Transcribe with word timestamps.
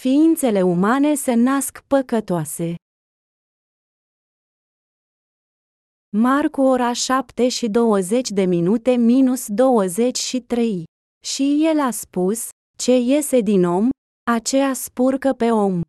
Ființele 0.00 0.62
umane 0.62 1.14
se 1.14 1.34
nasc 1.34 1.82
păcătoase. 1.86 2.74
Marcu 6.16 6.60
ora 6.60 6.92
7 6.92 7.48
și 7.48 7.68
20 7.68 8.30
de 8.30 8.44
minute 8.44 8.90
minus 8.94 9.46
23. 9.48 10.84
Și 11.24 11.66
el 11.66 11.80
a 11.80 11.90
spus, 11.90 12.48
ce 12.76 12.96
iese 12.96 13.40
din 13.40 13.64
om, 13.64 13.88
aceea 14.30 14.72
spurcă 14.72 15.32
pe 15.32 15.50
om. 15.50 15.80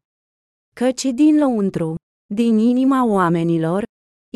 Căci 0.76 1.04
din 1.04 1.38
lăuntru, 1.38 1.96
din 2.34 2.58
inima 2.58 3.06
oamenilor, 3.06 3.84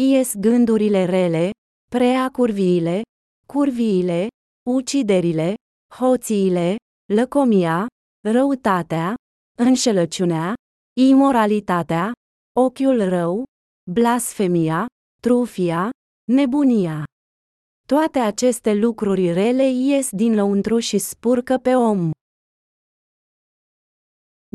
ies 0.02 0.36
gândurile 0.36 1.06
rele, 1.06 1.50
prea 1.90 2.30
curviile, 2.32 3.02
curviile, 3.46 4.28
uciderile, 4.70 5.54
hoțiile, 5.96 6.76
lăcomia, 7.14 7.88
răutatea, 8.30 9.16
înșelăciunea, 9.58 10.54
imoralitatea, 11.00 12.12
ochiul 12.60 13.10
rău, 13.10 13.44
blasfemia, 13.92 14.86
trufia, 15.22 15.90
nebunia. 16.32 17.04
Toate 17.88 18.20
aceste 18.20 18.74
lucruri 18.74 19.34
rele 19.34 19.70
ies 19.70 20.10
din 20.12 20.36
lăuntru 20.36 20.80
și 20.80 20.98
spurcă 20.98 21.58
pe 21.58 21.76
om. 21.76 22.12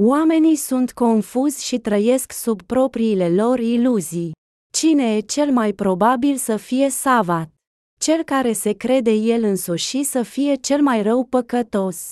Oamenii 0.01 0.57
sunt 0.57 0.93
confuzi 0.93 1.65
și 1.65 1.79
trăiesc 1.79 2.33
sub 2.33 2.63
propriile 2.63 3.29
lor 3.35 3.59
iluzii. 3.59 4.33
Cine 4.73 5.17
e 5.17 5.21
cel 5.21 5.53
mai 5.53 5.73
probabil 5.73 6.37
să 6.37 6.57
fie 6.57 6.89
savat? 6.91 7.51
Cel 8.01 8.23
care 8.23 8.53
se 8.53 8.73
crede 8.73 9.11
el 9.11 9.43
însuși 9.43 10.03
să 10.03 10.23
fie 10.23 10.55
cel 10.55 10.83
mai 10.83 11.03
rău 11.03 11.25
păcătos. 11.25 12.11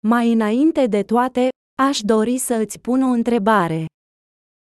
Mai 0.00 0.32
înainte 0.32 0.86
de 0.86 1.02
toate, 1.02 1.48
aș 1.82 2.00
dori 2.00 2.38
să 2.38 2.54
îți 2.54 2.78
pun 2.78 3.02
o 3.02 3.06
întrebare. 3.06 3.86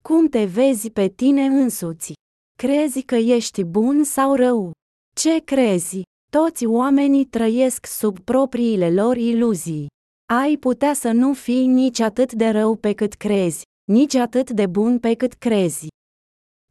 Cum 0.04 0.28
te 0.28 0.46
vezi 0.46 0.90
pe 0.90 1.08
tine 1.08 1.46
însuți? 1.46 2.14
Crezi 2.58 3.02
că 3.02 3.16
ești 3.16 3.64
bun 3.64 4.04
sau 4.04 4.36
rău? 4.36 4.72
Ce 5.16 5.40
crezi? 5.40 6.02
Toți 6.32 6.66
oamenii 6.66 7.26
trăiesc 7.26 7.86
sub 7.86 8.20
propriile 8.20 8.92
lor 8.92 9.18
iluzii. 9.18 9.88
Ai 10.34 10.58
putea 10.58 10.94
să 10.94 11.12
nu 11.12 11.34
fii 11.34 11.68
nici 11.68 12.00
atât 12.00 12.34
de 12.34 12.50
rău 12.50 12.76
pe 12.76 12.94
cât 12.94 13.14
crezi, 13.14 13.62
nici 13.92 14.16
atât 14.16 14.50
de 14.50 14.66
bun 14.66 15.00
pe 15.00 15.14
cât 15.14 15.34
crezi. 15.34 15.88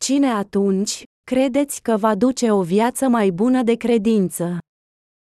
Cine 0.01 0.31
atunci, 0.31 1.03
credeți 1.23 1.83
că 1.83 1.97
va 1.97 2.15
duce 2.15 2.51
o 2.51 2.63
viață 2.63 3.09
mai 3.09 3.31
bună 3.31 3.63
de 3.63 3.75
credință? 3.75 4.59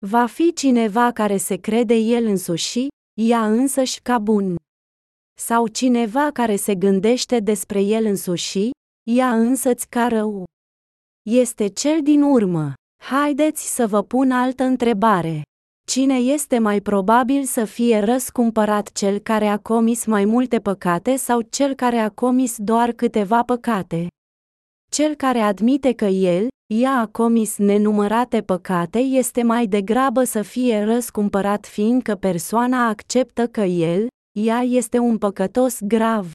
Va 0.06 0.26
fi 0.26 0.54
cineva 0.54 1.12
care 1.12 1.38
se 1.38 1.56
crede 1.56 1.96
el 1.96 2.26
însuși, 2.26 2.88
ea 3.22 3.46
însăși 3.46 4.02
ca 4.02 4.20
bun. 4.20 4.56
Sau 5.38 5.68
cineva 5.68 6.30
care 6.32 6.56
se 6.56 6.76
gândește 6.76 7.40
despre 7.40 7.82
el 7.82 8.06
însuși, 8.06 8.70
ea 9.10 9.36
însăți 9.36 9.90
ca 9.90 10.08
rău. 10.08 10.44
Este 11.30 11.68
cel 11.68 12.02
din 12.02 12.22
urmă. 12.22 12.74
Haideți 13.04 13.76
să 13.76 13.88
vă 13.88 14.04
pun 14.04 14.32
altă 14.32 14.64
întrebare. 14.64 15.42
Cine 15.88 16.16
este 16.16 16.60
mai 16.60 16.82
probabil 16.82 17.44
să 17.44 17.66
fie 17.66 18.00
răscumpărat 18.00 18.92
cel 18.92 19.20
care 19.20 19.48
a 19.48 19.58
comis 19.58 20.06
mai 20.06 20.26
multe 20.26 20.60
păcate 20.60 21.16
sau 21.16 21.42
cel 21.42 21.74
care 21.74 21.98
a 21.98 22.10
comis 22.10 22.56
doar 22.58 22.92
câteva 22.92 23.44
păcate? 23.44 24.08
Cel 24.92 25.16
care 25.16 25.40
admite 25.40 25.94
că 25.94 26.06
el, 26.06 26.48
ea 26.74 27.00
a 27.00 27.08
comis 27.08 27.58
nenumărate 27.58 28.42
păcate 28.42 29.00
este 29.00 29.44
mai 29.44 29.68
degrabă 29.68 30.24
să 30.24 30.42
fie 30.42 30.84
răscumpărat 30.84 31.66
fiindcă 31.66 32.16
persoana 32.16 32.88
acceptă 32.88 33.48
că 33.48 33.62
el, 33.62 34.08
ea 34.40 34.62
este 34.62 34.98
un 34.98 35.18
păcătos 35.18 35.80
grav. 35.82 36.32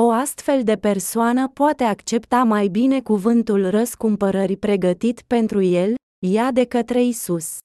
O 0.00 0.10
astfel 0.10 0.64
de 0.64 0.76
persoană 0.76 1.48
poate 1.48 1.84
accepta 1.84 2.42
mai 2.42 2.68
bine 2.68 3.02
cuvântul 3.02 3.70
răscumpărării 3.70 4.56
pregătit 4.56 5.22
pentru 5.22 5.62
el, 5.62 5.94
ea 6.26 6.52
de 6.52 6.64
către 6.64 7.02
Isus. 7.02 7.58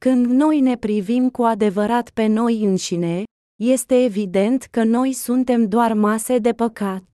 Când 0.00 0.26
noi 0.26 0.60
ne 0.60 0.76
privim 0.76 1.30
cu 1.30 1.42
adevărat 1.42 2.10
pe 2.10 2.26
noi 2.26 2.64
înșine, 2.64 3.22
este 3.62 4.04
evident 4.04 4.62
că 4.62 4.84
noi 4.84 5.12
suntem 5.12 5.68
doar 5.68 5.92
mase 5.92 6.38
de 6.38 6.52
păcat. 6.52 7.04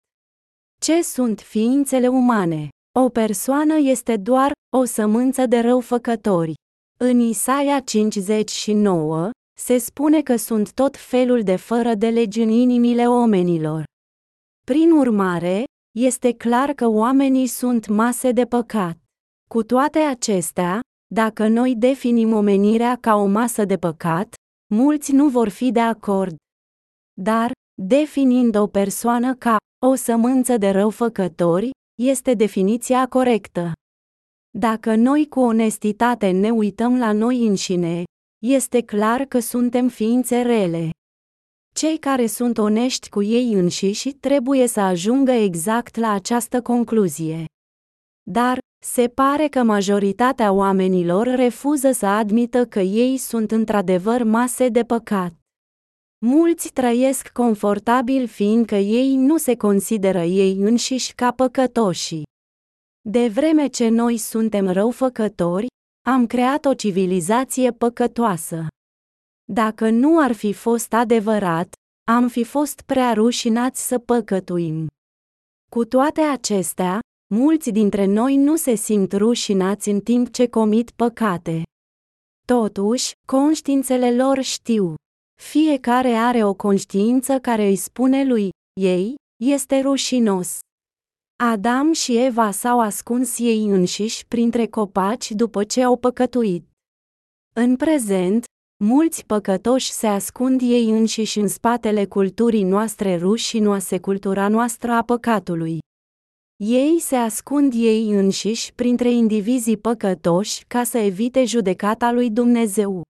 Ce 0.80 1.02
sunt 1.02 1.40
ființele 1.40 2.08
umane? 2.08 2.68
O 2.98 3.08
persoană 3.08 3.74
este 3.78 4.16
doar 4.16 4.52
o 4.76 4.84
sămânță 4.84 5.46
de 5.46 5.58
răufăcători. 5.58 6.54
În 7.00 7.18
Isaia 7.20 7.80
59, 7.80 9.30
se 9.64 9.78
spune 9.78 10.22
că 10.22 10.36
sunt 10.36 10.72
tot 10.72 10.96
felul 10.96 11.42
de 11.42 11.56
fără 11.56 11.94
de 11.94 12.08
legi 12.08 12.40
în 12.40 12.48
inimile 12.48 13.08
oamenilor. 13.08 13.84
Prin 14.66 14.90
urmare, 14.90 15.64
este 15.98 16.32
clar 16.32 16.72
că 16.72 16.86
oamenii 16.86 17.46
sunt 17.46 17.86
mase 17.86 18.32
de 18.32 18.44
păcat. 18.44 18.98
Cu 19.50 19.62
toate 19.62 19.98
acestea, 19.98 20.80
dacă 21.14 21.48
noi 21.48 21.74
definim 21.76 22.32
omenirea 22.32 22.96
ca 22.96 23.14
o 23.14 23.26
masă 23.26 23.64
de 23.64 23.76
păcat, 23.76 24.34
mulți 24.74 25.12
nu 25.12 25.28
vor 25.28 25.48
fi 25.48 25.70
de 25.70 25.80
acord. 25.80 26.36
Dar, 27.20 27.52
definind 27.82 28.56
o 28.56 28.66
persoană 28.66 29.34
ca 29.34 29.56
o 29.86 29.94
sămânță 29.94 30.56
de 30.56 30.70
răufăcători, 30.70 31.70
este 32.02 32.34
definiția 32.34 33.08
corectă. 33.08 33.72
Dacă 34.58 34.94
noi 34.94 35.28
cu 35.28 35.40
onestitate 35.40 36.30
ne 36.30 36.50
uităm 36.50 36.98
la 36.98 37.12
noi 37.12 37.46
înșine, 37.46 38.04
este 38.42 38.80
clar 38.80 39.24
că 39.24 39.38
suntem 39.38 39.88
ființe 39.88 40.40
rele. 40.40 40.90
Cei 41.74 41.98
care 41.98 42.26
sunt 42.26 42.58
onești 42.58 43.08
cu 43.08 43.22
ei 43.22 43.52
înșiși 43.52 44.12
trebuie 44.12 44.66
să 44.66 44.80
ajungă 44.80 45.30
exact 45.30 45.96
la 45.96 46.10
această 46.10 46.62
concluzie. 46.62 47.44
Dar, 48.22 48.58
se 48.84 49.08
pare 49.08 49.48
că 49.48 49.62
majoritatea 49.62 50.52
oamenilor 50.52 51.26
refuză 51.26 51.92
să 51.92 52.06
admită 52.06 52.66
că 52.66 52.80
ei 52.80 53.16
sunt 53.16 53.50
într-adevăr 53.50 54.22
mase 54.22 54.68
de 54.68 54.82
păcat. 54.82 55.32
Mulți 56.18 56.72
trăiesc 56.72 57.28
confortabil 57.28 58.26
fiindcă 58.26 58.74
ei 58.74 59.16
nu 59.16 59.36
se 59.36 59.56
consideră 59.56 60.22
ei 60.22 60.52
înșiși 60.52 61.14
ca 61.14 61.30
păcătoși. 61.32 62.22
De 63.08 63.28
vreme 63.28 63.66
ce 63.66 63.88
noi 63.88 64.16
suntem 64.16 64.68
răufăcători, 64.68 65.66
am 66.08 66.26
creat 66.26 66.64
o 66.64 66.74
civilizație 66.74 67.72
păcătoasă. 67.72 68.66
Dacă 69.52 69.90
nu 69.90 70.22
ar 70.22 70.32
fi 70.32 70.52
fost 70.52 70.92
adevărat, 70.92 71.72
am 72.10 72.28
fi 72.28 72.44
fost 72.44 72.80
prea 72.80 73.12
rușinați 73.12 73.86
să 73.86 73.98
păcătuim. 73.98 74.86
Cu 75.70 75.84
toate 75.84 76.20
acestea, 76.20 77.00
mulți 77.34 77.70
dintre 77.70 78.04
noi 78.04 78.36
nu 78.36 78.56
se 78.56 78.74
simt 78.74 79.12
rușinați 79.12 79.88
în 79.88 80.00
timp 80.00 80.32
ce 80.32 80.48
comit 80.48 80.90
păcate. 80.90 81.62
Totuși, 82.46 83.12
conștiințele 83.26 84.14
lor 84.14 84.40
știu. 84.40 84.94
Fiecare 85.40 86.12
are 86.12 86.44
o 86.44 86.54
conștiință 86.54 87.38
care 87.38 87.66
îi 87.66 87.76
spune 87.76 88.24
lui, 88.24 88.50
ei, 88.80 89.14
este 89.44 89.80
rușinos. 89.80 90.58
Adam 91.44 91.92
și 91.92 92.16
Eva 92.16 92.50
s-au 92.50 92.80
ascuns 92.80 93.38
ei 93.38 93.64
înșiși 93.64 94.26
printre 94.26 94.66
copaci 94.66 95.30
după 95.30 95.64
ce 95.64 95.82
au 95.82 95.96
păcătuit. 95.96 96.64
În 97.52 97.76
prezent, 97.76 98.44
mulți 98.84 99.26
păcătoși 99.26 99.90
se 99.90 100.06
ascund 100.06 100.60
ei 100.60 100.90
înșiși 100.90 101.38
în 101.38 101.48
spatele 101.48 102.04
culturii 102.04 102.62
noastre 102.62 103.16
rușinoase 103.16 103.98
cultura 103.98 104.48
noastră 104.48 104.92
a 104.92 105.02
păcatului. 105.02 105.78
Ei 106.56 106.98
se 107.00 107.16
ascund 107.16 107.72
ei 107.76 108.10
înșiși 108.10 108.72
printre 108.74 109.10
indivizii 109.10 109.76
păcătoși 109.76 110.64
ca 110.66 110.84
să 110.84 110.98
evite 110.98 111.44
judecata 111.44 112.12
lui 112.12 112.30
Dumnezeu. 112.30 113.02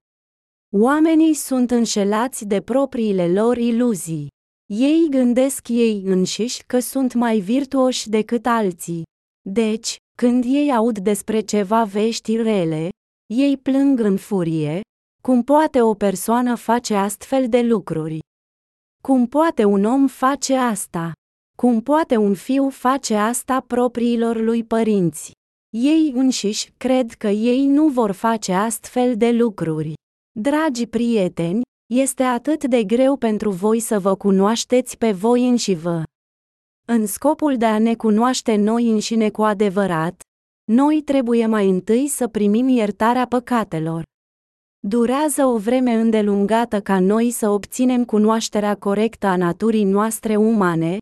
Oamenii 0.76 1.34
sunt 1.34 1.70
înșelați 1.70 2.44
de 2.44 2.60
propriile 2.60 3.32
lor 3.32 3.56
iluzii. 3.56 4.30
Ei 4.74 5.06
gândesc 5.10 5.68
ei 5.68 6.02
înșiși 6.04 6.64
că 6.66 6.78
sunt 6.78 7.14
mai 7.14 7.38
virtuoși 7.38 8.08
decât 8.08 8.46
alții. 8.46 9.02
Deci, 9.48 9.96
când 10.16 10.44
ei 10.46 10.72
aud 10.72 10.98
despre 10.98 11.40
ceva 11.40 11.84
vești 11.84 12.36
rele, 12.36 12.88
ei 13.34 13.56
plâng 13.56 14.00
în 14.00 14.16
furie, 14.16 14.80
cum 15.22 15.42
poate 15.42 15.82
o 15.82 15.94
persoană 15.94 16.54
face 16.54 16.94
astfel 16.94 17.48
de 17.48 17.62
lucruri? 17.62 18.18
Cum 19.02 19.26
poate 19.26 19.64
un 19.64 19.84
om 19.84 20.06
face 20.06 20.54
asta? 20.54 21.12
Cum 21.56 21.80
poate 21.80 22.16
un 22.16 22.34
fiu 22.34 22.68
face 22.68 23.14
asta 23.14 23.60
propriilor 23.60 24.36
lui 24.40 24.64
părinți? 24.64 25.32
Ei 25.76 26.12
înșiși 26.14 26.72
cred 26.76 27.12
că 27.12 27.28
ei 27.28 27.66
nu 27.66 27.88
vor 27.88 28.10
face 28.10 28.52
astfel 28.52 29.16
de 29.16 29.30
lucruri. 29.30 29.92
Dragi 30.40 30.86
prieteni, 30.86 31.60
este 31.94 32.22
atât 32.22 32.64
de 32.64 32.84
greu 32.84 33.16
pentru 33.16 33.50
voi 33.50 33.80
să 33.80 33.98
vă 33.98 34.14
cunoașteți 34.14 34.98
pe 34.98 35.12
voi 35.12 35.48
înși 35.48 35.74
vă. 35.74 36.02
În 36.84 37.06
scopul 37.06 37.56
de 37.56 37.64
a 37.64 37.78
ne 37.78 37.94
cunoaște 37.94 38.56
noi 38.56 38.90
înșine 38.90 39.30
cu 39.30 39.42
adevărat, 39.42 40.22
noi 40.64 41.02
trebuie 41.02 41.46
mai 41.46 41.68
întâi 41.68 42.08
să 42.08 42.28
primim 42.28 42.68
iertarea 42.68 43.26
păcatelor. 43.26 44.02
Durează 44.78 45.44
o 45.44 45.58
vreme 45.58 45.92
îndelungată 45.94 46.80
ca 46.80 47.00
noi 47.00 47.30
să 47.30 47.48
obținem 47.48 48.04
cunoașterea 48.04 48.74
corectă 48.74 49.26
a 49.26 49.36
naturii 49.36 49.84
noastre 49.84 50.36
umane, 50.36 50.98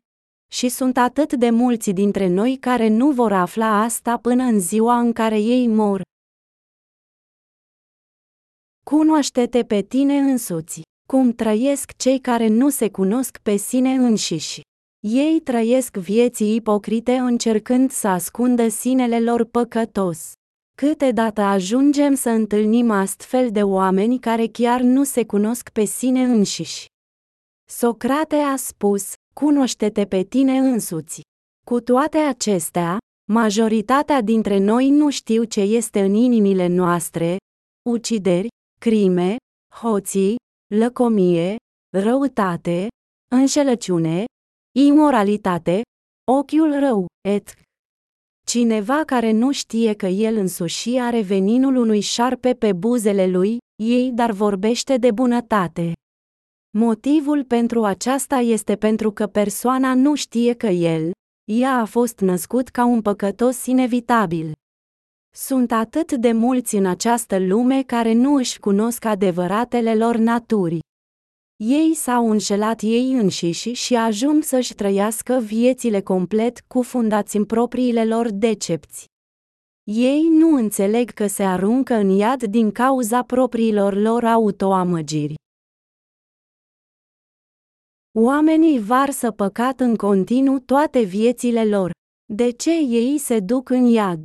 și 0.53 0.69
sunt 0.69 0.97
atât 0.97 1.33
de 1.33 1.49
mulți 1.49 1.91
dintre 1.91 2.27
noi 2.27 2.57
care 2.57 2.87
nu 2.87 3.11
vor 3.11 3.31
afla 3.31 3.81
asta 3.81 4.17
până 4.17 4.43
în 4.43 4.59
ziua 4.59 4.99
în 4.99 5.13
care 5.13 5.39
ei 5.39 5.67
mor. 5.67 6.01
Cunoaște-te 8.95 9.63
pe 9.63 9.81
tine 9.81 10.17
însuți. 10.17 10.81
Cum 11.07 11.31
trăiesc 11.31 11.95
cei 11.97 12.19
care 12.19 12.47
nu 12.47 12.69
se 12.69 12.89
cunosc 12.89 13.37
pe 13.37 13.55
sine 13.55 13.93
înșiși. 13.93 14.61
Ei 15.07 15.39
trăiesc 15.39 15.97
vieții 15.97 16.55
ipocrite 16.55 17.15
încercând 17.15 17.91
să 17.91 18.07
ascundă 18.07 18.67
sinele 18.67 19.19
lor 19.19 19.43
păcătos. 19.43 20.31
Câteodată 20.77 21.41
ajungem 21.41 22.13
să 22.13 22.29
întâlnim 22.29 22.89
astfel 22.89 23.51
de 23.51 23.63
oameni 23.63 24.19
care 24.19 24.47
chiar 24.47 24.81
nu 24.81 25.03
se 25.03 25.25
cunosc 25.25 25.69
pe 25.69 25.83
sine 25.85 26.23
înșiși. 26.23 26.85
Socrate 27.69 28.35
a 28.35 28.55
spus, 28.55 29.13
cunoaște-te 29.33 30.05
pe 30.05 30.23
tine 30.23 30.57
însuți. 30.57 31.21
Cu 31.65 31.79
toate 31.79 32.17
acestea, 32.17 32.97
majoritatea 33.31 34.21
dintre 34.21 34.57
noi 34.57 34.89
nu 34.89 35.09
știu 35.09 35.43
ce 35.43 35.61
este 35.61 36.01
în 36.01 36.13
inimile 36.13 36.67
noastre, 36.67 37.37
ucideri, 37.89 38.47
crime, 38.85 39.35
hoții, 39.75 40.35
lăcomie, 40.75 41.55
răutate, 41.97 42.87
înșelăciune, 43.35 44.25
imoralitate, 44.79 45.81
ochiul 46.31 46.79
rău, 46.79 47.05
et. 47.27 47.53
Cineva 48.47 49.03
care 49.05 49.31
nu 49.31 49.51
știe 49.51 49.93
că 49.93 50.05
el 50.05 50.35
însuși 50.35 50.97
are 50.97 51.21
veninul 51.21 51.75
unui 51.75 51.99
șarpe 51.99 52.53
pe 52.53 52.73
buzele 52.73 53.27
lui, 53.27 53.57
ei 53.83 54.11
dar 54.11 54.31
vorbește 54.31 54.97
de 54.97 55.11
bunătate. 55.11 55.93
Motivul 56.77 57.43
pentru 57.43 57.83
aceasta 57.83 58.35
este 58.35 58.75
pentru 58.75 59.11
că 59.11 59.27
persoana 59.27 59.93
nu 59.93 60.15
știe 60.15 60.53
că 60.53 60.67
el, 60.67 61.11
ea 61.51 61.77
a 61.77 61.85
fost 61.85 62.19
născut 62.19 62.67
ca 62.69 62.85
un 62.85 63.01
păcătos 63.01 63.65
inevitabil. 63.65 64.53
Sunt 65.35 65.71
atât 65.71 66.11
de 66.11 66.31
mulți 66.31 66.75
în 66.75 66.85
această 66.85 67.39
lume 67.39 67.83
care 67.83 68.13
nu 68.13 68.33
își 68.33 68.59
cunosc 68.59 69.05
adevăratele 69.05 69.95
lor 69.95 70.15
naturi. 70.15 70.79
Ei 71.55 71.93
s-au 71.93 72.29
înșelat 72.29 72.81
ei 72.81 73.11
înșiși 73.13 73.71
și 73.71 73.95
ajung 73.95 74.43
să-și 74.43 74.73
trăiască 74.73 75.39
viețile 75.43 76.01
complet 76.01 76.59
cufundați 76.67 77.37
în 77.37 77.45
propriile 77.45 78.05
lor 78.05 78.31
decepți. 78.31 79.05
Ei 79.83 80.27
nu 80.27 80.55
înțeleg 80.55 81.09
că 81.11 81.27
se 81.27 81.43
aruncă 81.43 81.93
în 81.93 82.09
iad 82.09 82.43
din 82.43 82.71
cauza 82.71 83.23
propriilor 83.23 83.93
lor 83.93 84.23
autoamăgiri. 84.23 85.35
Oamenii 88.19 88.79
varsă 88.79 89.31
păcat 89.31 89.79
în 89.79 89.95
continuu 89.95 90.59
toate 90.59 91.01
viețile 91.01 91.65
lor. 91.65 91.91
De 92.33 92.49
ce 92.49 92.77
ei 92.77 93.17
se 93.17 93.39
duc 93.39 93.69
în 93.69 93.85
iad? 93.85 94.23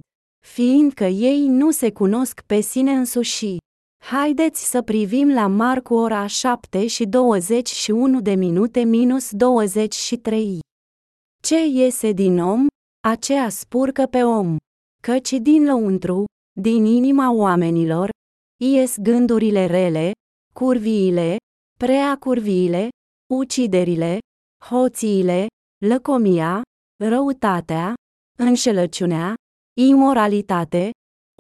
Fiindcă 0.53 1.05
ei 1.05 1.47
nu 1.47 1.71
se 1.71 1.93
cunosc 1.93 2.41
pe 2.47 2.61
sine 2.61 2.93
însuși. 2.93 3.57
Haideți 4.05 4.71
să 4.71 4.83
privim 4.83 5.33
la 5.33 5.47
Marcu 5.47 5.95
ora 5.95 6.27
7 6.27 6.87
și 6.87 7.05
21 7.07 8.21
de 8.21 8.35
minute 8.35 8.85
minus 8.85 9.31
23. 9.31 10.59
Ce 11.43 11.67
iese 11.67 12.13
din 12.13 12.41
om, 12.41 12.67
aceea 13.09 13.49
spurcă 13.49 14.07
pe 14.07 14.23
om. 14.23 14.57
Căci 15.03 15.33
din 15.33 15.65
lăuntru, 15.65 16.25
din 16.61 16.85
inima 16.85 17.33
oamenilor, 17.33 18.09
ies 18.65 18.97
gândurile 18.99 19.67
rele, 19.67 20.11
curviile, 20.55 21.37
prea 21.79 22.17
curviile, 22.19 22.89
uciderile, 23.35 24.19
hoțiile, 24.65 25.47
lăcomia, 25.87 26.63
răutatea, 27.05 27.95
înșelăciunea, 28.39 29.35
imoralitate, 29.79 30.91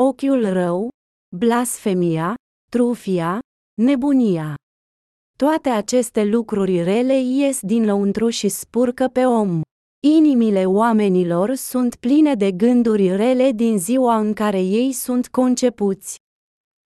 ochiul 0.03 0.53
rău, 0.53 0.88
blasfemia, 1.37 2.35
trufia, 2.71 3.38
nebunia. 3.83 4.55
Toate 5.38 5.69
aceste 5.69 6.25
lucruri 6.25 6.83
rele 6.83 7.21
ies 7.21 7.61
din 7.61 7.85
lăuntru 7.85 8.29
și 8.29 8.49
spurcă 8.49 9.09
pe 9.09 9.25
om. 9.25 9.61
Inimile 10.06 10.67
oamenilor 10.67 11.55
sunt 11.55 11.94
pline 11.94 12.35
de 12.35 12.53
gânduri 12.53 13.17
rele 13.17 13.53
din 13.53 13.79
ziua 13.79 14.19
în 14.19 14.33
care 14.33 14.61
ei 14.61 14.93
sunt 14.93 15.29
concepuți. 15.29 16.17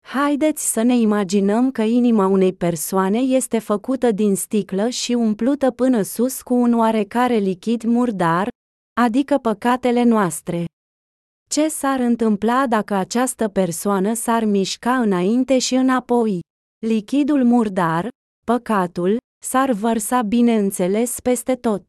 Haideți 0.08 0.72
să 0.72 0.82
ne 0.82 0.96
imaginăm 0.96 1.72
că 1.72 1.82
inima 1.82 2.28
unei 2.28 2.54
persoane 2.54 3.18
este 3.18 3.60
făcută 3.60 4.12
din 4.12 4.36
sticlă 4.36 4.90
și 4.90 5.14
umplută 5.14 5.72
până 5.72 6.02
sus 6.02 6.42
cu 6.42 6.54
un 6.54 6.74
oarecare 6.74 7.36
lichid 7.36 7.84
murdar, 7.84 8.48
adică 9.02 9.38
păcatele 9.38 10.04
noastre. 10.04 10.66
Ce 11.52 11.68
s-ar 11.68 12.00
întâmpla 12.00 12.68
dacă 12.68 12.94
această 12.94 13.48
persoană 13.48 14.14
s-ar 14.14 14.46
mișca 14.46 15.00
înainte 15.00 15.58
și 15.60 15.76
înapoi? 15.76 16.40
Lichidul 16.86 17.44
murdar, 17.44 18.08
păcatul, 18.46 19.18
s-ar 19.44 19.72
vărsa 19.72 20.22
bineînțeles 20.22 21.20
peste 21.20 21.56
tot. 21.56 21.84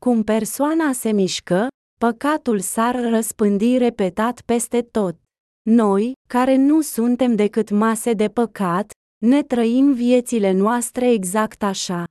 Cum 0.00 0.22
persoana 0.22 0.92
se 0.92 1.12
mișcă, 1.12 1.68
păcatul 2.00 2.60
s-ar 2.60 3.10
răspândi 3.10 3.76
repetat 3.76 4.40
peste 4.40 4.82
tot. 4.82 5.16
Noi, 5.62 6.12
care 6.28 6.56
nu 6.56 6.80
suntem 6.80 7.34
decât 7.34 7.70
mase 7.70 8.12
de 8.12 8.28
păcat, 8.28 8.90
ne 9.24 9.42
trăim 9.42 9.92
viețile 9.92 10.52
noastre 10.52 11.10
exact 11.10 11.62
așa. 11.62 12.04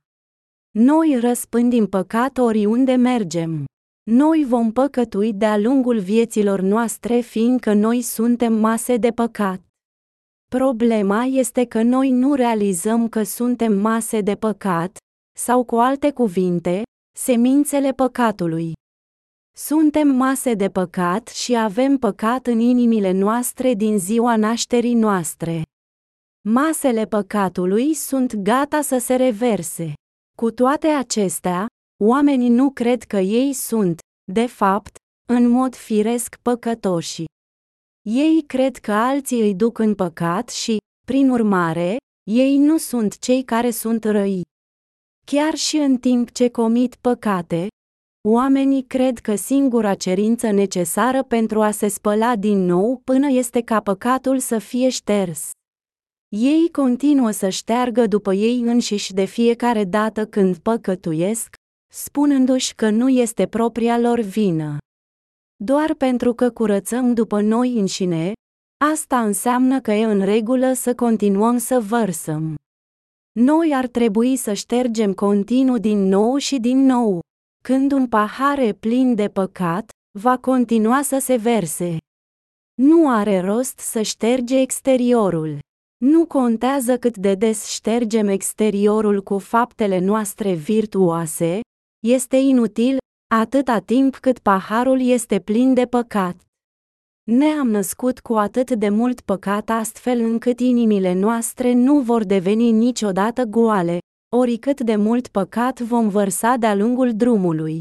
Noi 0.78 1.18
răspândim 1.20 1.86
păcat 1.86 2.38
oriunde 2.38 2.94
mergem. 2.94 3.64
Noi 4.10 4.44
vom 4.48 4.72
păcătui 4.72 5.32
de-a 5.32 5.58
lungul 5.58 5.98
vieților 5.98 6.60
noastre 6.60 7.20
fiindcă 7.20 7.72
noi 7.72 8.02
suntem 8.02 8.52
mase 8.52 8.96
de 8.96 9.10
păcat. 9.10 9.60
Problema 10.50 11.24
este 11.24 11.64
că 11.64 11.82
noi 11.82 12.10
nu 12.10 12.34
realizăm 12.34 13.08
că 13.08 13.22
suntem 13.22 13.72
mase 13.72 14.20
de 14.20 14.34
păcat, 14.34 14.96
sau 15.38 15.64
cu 15.64 15.76
alte 15.76 16.12
cuvinte, 16.12 16.82
semințele 17.18 17.92
păcatului. 17.92 18.72
Suntem 19.56 20.08
mase 20.08 20.54
de 20.54 20.68
păcat 20.68 21.28
și 21.28 21.56
avem 21.56 21.96
păcat 21.96 22.46
în 22.46 22.58
inimile 22.58 23.10
noastre 23.10 23.74
din 23.74 23.98
ziua 23.98 24.36
nașterii 24.36 24.94
noastre. 24.94 25.62
Masele 26.48 27.06
păcatului 27.06 27.94
sunt 27.94 28.36
gata 28.36 28.80
să 28.80 28.98
se 28.98 29.14
reverse. 29.14 29.92
Cu 30.36 30.50
toate 30.50 30.86
acestea, 30.86 31.66
oamenii 32.04 32.48
nu 32.48 32.70
cred 32.70 33.02
că 33.02 33.16
ei 33.16 33.52
sunt, 33.52 33.98
de 34.32 34.46
fapt, 34.46 34.96
în 35.28 35.48
mod 35.48 35.74
firesc 35.74 36.36
păcătoși. 36.42 37.24
Ei 38.10 38.44
cred 38.46 38.76
că 38.76 38.92
alții 38.92 39.40
îi 39.40 39.54
duc 39.54 39.78
în 39.78 39.94
păcat 39.94 40.48
și, 40.48 40.76
prin 41.06 41.30
urmare, 41.30 41.96
ei 42.30 42.56
nu 42.56 42.78
sunt 42.78 43.18
cei 43.18 43.42
care 43.42 43.70
sunt 43.70 44.04
răi. 44.04 44.42
Chiar 45.26 45.54
și 45.54 45.76
în 45.76 45.96
timp 45.96 46.30
ce 46.30 46.48
comit 46.48 46.94
păcate, 46.94 47.66
oamenii 48.28 48.82
cred 48.82 49.18
că 49.18 49.34
singura 49.34 49.94
cerință 49.94 50.50
necesară 50.50 51.22
pentru 51.22 51.62
a 51.62 51.70
se 51.70 51.88
spăla 51.88 52.36
din 52.36 52.58
nou 52.58 53.00
până 53.04 53.28
este 53.30 53.62
ca 53.62 53.80
păcatul 53.80 54.38
să 54.38 54.58
fie 54.58 54.88
șters. 54.88 55.50
Ei 56.28 56.70
continuă 56.70 57.30
să 57.30 57.48
șteargă 57.48 58.06
după 58.06 58.34
ei 58.34 58.60
înșiși 58.60 59.12
de 59.12 59.24
fiecare 59.24 59.84
dată 59.84 60.26
când 60.26 60.56
păcătuiesc, 60.58 61.54
spunându-și 61.92 62.74
că 62.74 62.90
nu 62.90 63.08
este 63.08 63.46
propria 63.46 63.98
lor 63.98 64.20
vină. 64.20 64.76
Doar 65.56 65.94
pentru 65.94 66.34
că 66.34 66.50
curățăm 66.50 67.14
după 67.14 67.40
noi 67.40 67.78
înșine, 67.78 68.32
asta 68.84 69.22
înseamnă 69.22 69.80
că 69.80 69.92
e 69.92 70.04
în 70.04 70.20
regulă 70.24 70.72
să 70.72 70.94
continuăm 70.94 71.58
să 71.58 71.80
vărsăm. 71.80 72.54
Noi 73.32 73.74
ar 73.74 73.86
trebui 73.86 74.36
să 74.36 74.52
ștergem 74.52 75.12
continuu 75.12 75.78
din 75.78 75.98
nou 75.98 76.36
și 76.36 76.58
din 76.58 76.78
nou. 76.78 77.20
Când 77.64 77.92
un 77.92 78.08
pahar 78.08 78.58
e 78.58 78.72
plin 78.72 79.14
de 79.14 79.28
păcat, 79.28 79.90
va 80.18 80.38
continua 80.38 81.02
să 81.02 81.18
se 81.18 81.36
verse. 81.36 81.96
Nu 82.74 83.10
are 83.10 83.40
rost 83.40 83.78
să 83.78 84.02
șterge 84.02 84.60
exteriorul. 84.60 85.58
Nu 86.04 86.26
contează 86.26 86.98
cât 86.98 87.16
de 87.16 87.34
des 87.34 87.66
ștergem 87.66 88.28
exteriorul 88.28 89.22
cu 89.22 89.38
faptele 89.38 89.98
noastre 89.98 90.54
virtuoase, 90.54 91.60
este 92.06 92.36
inutil, 92.36 92.96
atâta 93.34 93.78
timp 93.78 94.16
cât 94.16 94.38
paharul 94.38 95.00
este 95.00 95.40
plin 95.40 95.74
de 95.74 95.86
păcat. 95.86 96.36
Ne-am 97.30 97.68
născut 97.68 98.20
cu 98.20 98.34
atât 98.34 98.70
de 98.70 98.88
mult 98.88 99.20
păcat 99.20 99.70
astfel 99.70 100.20
încât 100.20 100.60
inimile 100.60 101.12
noastre 101.12 101.72
nu 101.72 102.00
vor 102.00 102.24
deveni 102.24 102.70
niciodată 102.70 103.44
goale, 103.44 103.98
oricât 104.36 104.80
de 104.80 104.96
mult 104.96 105.28
păcat 105.28 105.80
vom 105.80 106.08
vărsa 106.08 106.56
de-a 106.56 106.74
lungul 106.74 107.16
drumului. 107.16 107.80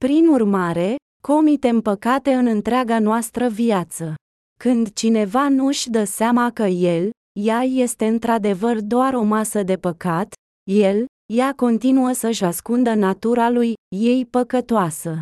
Prin 0.00 0.26
urmare, 0.26 0.96
comitem 1.22 1.80
păcate 1.80 2.34
în 2.34 2.46
întreaga 2.46 2.98
noastră 2.98 3.48
viață. 3.48 4.14
Când 4.58 4.92
cineva 4.92 5.48
nu 5.48 5.66
își 5.66 5.90
dă 5.90 6.04
seama 6.04 6.50
că 6.50 6.62
el, 6.62 7.10
ea 7.40 7.62
este 7.62 8.06
într-adevăr 8.06 8.80
doar 8.80 9.14
o 9.14 9.22
masă 9.22 9.62
de 9.62 9.76
păcat, 9.76 10.32
el, 10.70 11.04
ea 11.32 11.52
continuă 11.54 12.12
să-și 12.12 12.44
ascundă 12.44 12.94
natura 12.94 13.50
lui, 13.50 13.72
ei 13.96 14.26
păcătoasă. 14.26 15.20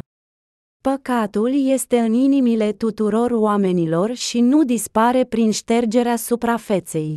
Păcatul 0.82 1.66
este 1.68 1.98
în 1.98 2.12
inimile 2.12 2.72
tuturor 2.72 3.30
oamenilor 3.30 4.14
și 4.14 4.40
nu 4.40 4.64
dispare 4.64 5.24
prin 5.24 5.50
ștergerea 5.50 6.16
suprafeței. 6.16 7.16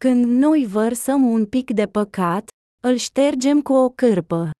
Când 0.00 0.24
noi 0.24 0.66
vărsăm 0.66 1.30
un 1.30 1.46
pic 1.46 1.70
de 1.70 1.86
păcat, 1.86 2.48
îl 2.84 2.96
ștergem 2.96 3.62
cu 3.62 3.72
o 3.72 3.88
cârpă. 3.88 4.50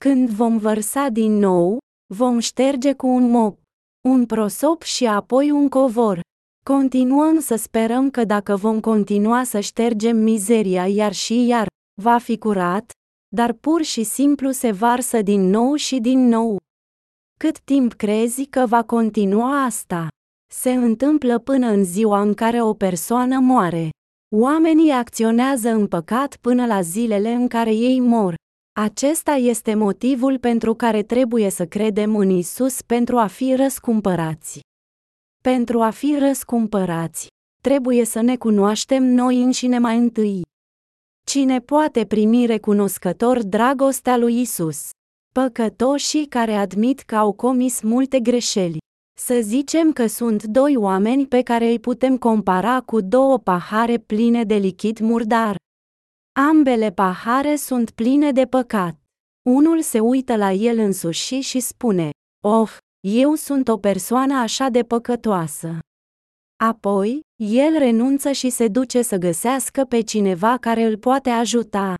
Când 0.00 0.28
vom 0.28 0.58
vărsa 0.58 1.08
din 1.08 1.32
nou, 1.32 1.78
vom 2.14 2.38
șterge 2.38 2.92
cu 2.92 3.06
un 3.06 3.30
mop, 3.30 3.58
un 4.08 4.26
prosop 4.26 4.82
și 4.82 5.06
apoi 5.06 5.50
un 5.50 5.68
covor. 5.68 6.20
Continuăm 6.64 7.40
să 7.40 7.54
sperăm 7.56 8.10
că 8.10 8.24
dacă 8.24 8.56
vom 8.56 8.80
continua 8.80 9.44
să 9.44 9.60
ștergem 9.60 10.16
mizeria 10.16 10.86
iar 10.86 11.12
și 11.12 11.46
iar, 11.46 11.67
va 12.02 12.18
fi 12.18 12.38
curat, 12.38 12.90
dar 13.34 13.52
pur 13.52 13.82
și 13.82 14.02
simplu 14.02 14.50
se 14.50 14.70
varsă 14.70 15.22
din 15.22 15.40
nou 15.40 15.74
și 15.74 16.00
din 16.00 16.28
nou. 16.28 16.56
Cât 17.38 17.60
timp 17.60 17.92
crezi 17.92 18.46
că 18.46 18.66
va 18.66 18.82
continua 18.82 19.62
asta? 19.64 20.08
Se 20.52 20.72
întâmplă 20.72 21.38
până 21.38 21.66
în 21.66 21.84
ziua 21.84 22.20
în 22.20 22.34
care 22.34 22.62
o 22.62 22.74
persoană 22.74 23.38
moare. 23.38 23.88
Oamenii 24.36 24.90
acționează 24.90 25.68
în 25.68 25.86
păcat 25.86 26.36
până 26.36 26.66
la 26.66 26.80
zilele 26.80 27.32
în 27.32 27.48
care 27.48 27.74
ei 27.74 28.00
mor. 28.00 28.34
Acesta 28.80 29.32
este 29.32 29.74
motivul 29.74 30.38
pentru 30.38 30.74
care 30.74 31.02
trebuie 31.02 31.50
să 31.50 31.66
credem 31.66 32.16
în 32.16 32.30
Isus 32.30 32.82
pentru 32.82 33.16
a 33.16 33.26
fi 33.26 33.54
răscumpărați. 33.54 34.60
Pentru 35.42 35.80
a 35.82 35.90
fi 35.90 36.16
răscumpărați, 36.18 37.26
trebuie 37.62 38.04
să 38.04 38.20
ne 38.20 38.36
cunoaștem 38.36 39.04
noi 39.04 39.42
înșine 39.42 39.78
mai 39.78 39.96
întâi. 39.96 40.42
Cine 41.28 41.60
poate 41.60 42.06
primi 42.06 42.46
recunoscător 42.46 43.42
dragostea 43.42 44.16
lui 44.16 44.40
Isus? 44.40 44.88
Păcătoșii 45.34 46.26
care 46.26 46.54
admit 46.54 47.00
că 47.00 47.16
au 47.16 47.32
comis 47.32 47.80
multe 47.80 48.20
greșeli. 48.20 48.78
Să 49.20 49.40
zicem 49.42 49.92
că 49.92 50.06
sunt 50.06 50.42
doi 50.42 50.76
oameni 50.76 51.26
pe 51.26 51.42
care 51.42 51.66
îi 51.68 51.78
putem 51.78 52.16
compara 52.18 52.80
cu 52.80 53.00
două 53.00 53.38
pahare 53.38 53.98
pline 53.98 54.44
de 54.44 54.54
lichid 54.54 54.98
murdar. 54.98 55.56
Ambele 56.40 56.90
pahare 56.90 57.56
sunt 57.56 57.90
pline 57.90 58.32
de 58.32 58.44
păcat. 58.44 58.96
Unul 59.50 59.80
se 59.82 60.00
uită 60.00 60.36
la 60.36 60.52
el 60.52 60.78
însuși 60.78 61.40
și 61.40 61.60
spune, 61.60 62.10
Oh, 62.44 62.76
eu 63.00 63.34
sunt 63.34 63.68
o 63.68 63.76
persoană 63.78 64.34
așa 64.34 64.68
de 64.68 64.82
păcătoasă. 64.82 65.78
Apoi, 66.60 67.20
el 67.36 67.78
renunță 67.78 68.32
și 68.32 68.50
se 68.50 68.68
duce 68.68 69.02
să 69.02 69.16
găsească 69.16 69.84
pe 69.84 70.00
cineva 70.00 70.56
care 70.56 70.82
îl 70.82 70.96
poate 70.96 71.30
ajuta. 71.30 71.94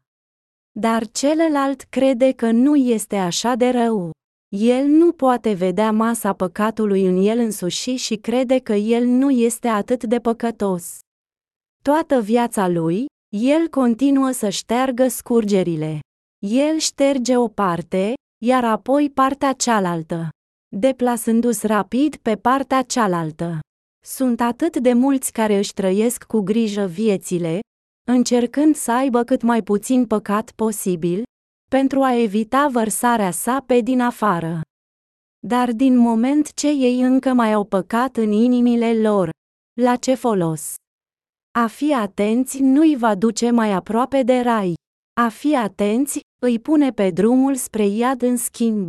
Dar 0.79 1.07
celălalt 1.07 1.81
crede 1.81 2.33
că 2.33 2.50
nu 2.50 2.77
este 2.77 3.17
așa 3.17 3.55
de 3.55 3.69
rău. 3.69 4.11
El 4.49 4.87
nu 4.87 5.12
poate 5.12 5.53
vedea 5.53 5.93
masa 5.93 6.33
păcatului 6.33 7.07
în 7.07 7.17
el 7.17 7.38
însuși 7.38 7.95
și 7.95 8.17
crede 8.17 8.59
că 8.59 8.73
el 8.73 9.05
nu 9.05 9.31
este 9.31 9.69
atât 9.69 10.05
de 10.05 10.19
păcătos. 10.19 10.99
Toată 11.83 12.21
viața 12.21 12.69
lui, 12.69 13.07
el 13.29 13.69
continuă 13.69 14.31
să 14.31 14.49
șteargă 14.49 15.09
scurgerile. 15.09 16.00
El 16.47 16.79
șterge 16.79 17.37
o 17.37 17.49
parte, 17.49 18.15
iar 18.45 18.65
apoi 18.65 19.11
partea 19.11 19.53
cealaltă, 19.53 20.29
deplasându-se 20.77 21.67
rapid 21.67 22.17
pe 22.17 22.37
partea 22.37 22.83
cealaltă. 22.83 23.59
Sunt 24.11 24.41
atât 24.41 24.77
de 24.77 24.93
mulți 24.93 25.33
care 25.33 25.57
își 25.57 25.73
trăiesc 25.73 26.25
cu 26.25 26.41
grijă 26.41 26.87
viețile, 26.87 27.61
încercând 28.11 28.75
să 28.75 28.93
aibă 28.93 29.23
cât 29.25 29.43
mai 29.43 29.62
puțin 29.62 30.07
păcat 30.07 30.50
posibil, 30.50 31.23
pentru 31.71 32.03
a 32.03 32.15
evita 32.15 32.69
vărsarea 32.69 33.31
sa 33.31 33.62
pe 33.67 33.81
din 33.81 34.00
afară. 34.00 34.61
Dar 35.47 35.73
din 35.73 35.97
moment 35.97 36.55
ce 36.55 36.69
ei 36.69 37.00
încă 37.00 37.33
mai 37.33 37.53
au 37.53 37.65
păcat 37.65 38.17
în 38.17 38.33
inimile 38.33 39.00
lor, 39.00 39.31
la 39.81 39.97
ce 39.97 40.15
folos? 40.15 40.75
A 41.59 41.67
fi 41.67 41.95
atenți 41.95 42.61
nu-i 42.61 42.97
va 42.97 43.15
duce 43.15 43.50
mai 43.50 43.73
aproape 43.73 44.23
de 44.23 44.41
rai. 44.41 44.75
A 45.21 45.29
fi 45.29 45.57
atenți 45.57 46.21
îi 46.43 46.59
pune 46.59 46.91
pe 46.91 47.11
drumul 47.11 47.55
spre 47.55 47.87
iad 47.87 48.23
în 48.23 48.37
schimb. 48.37 48.88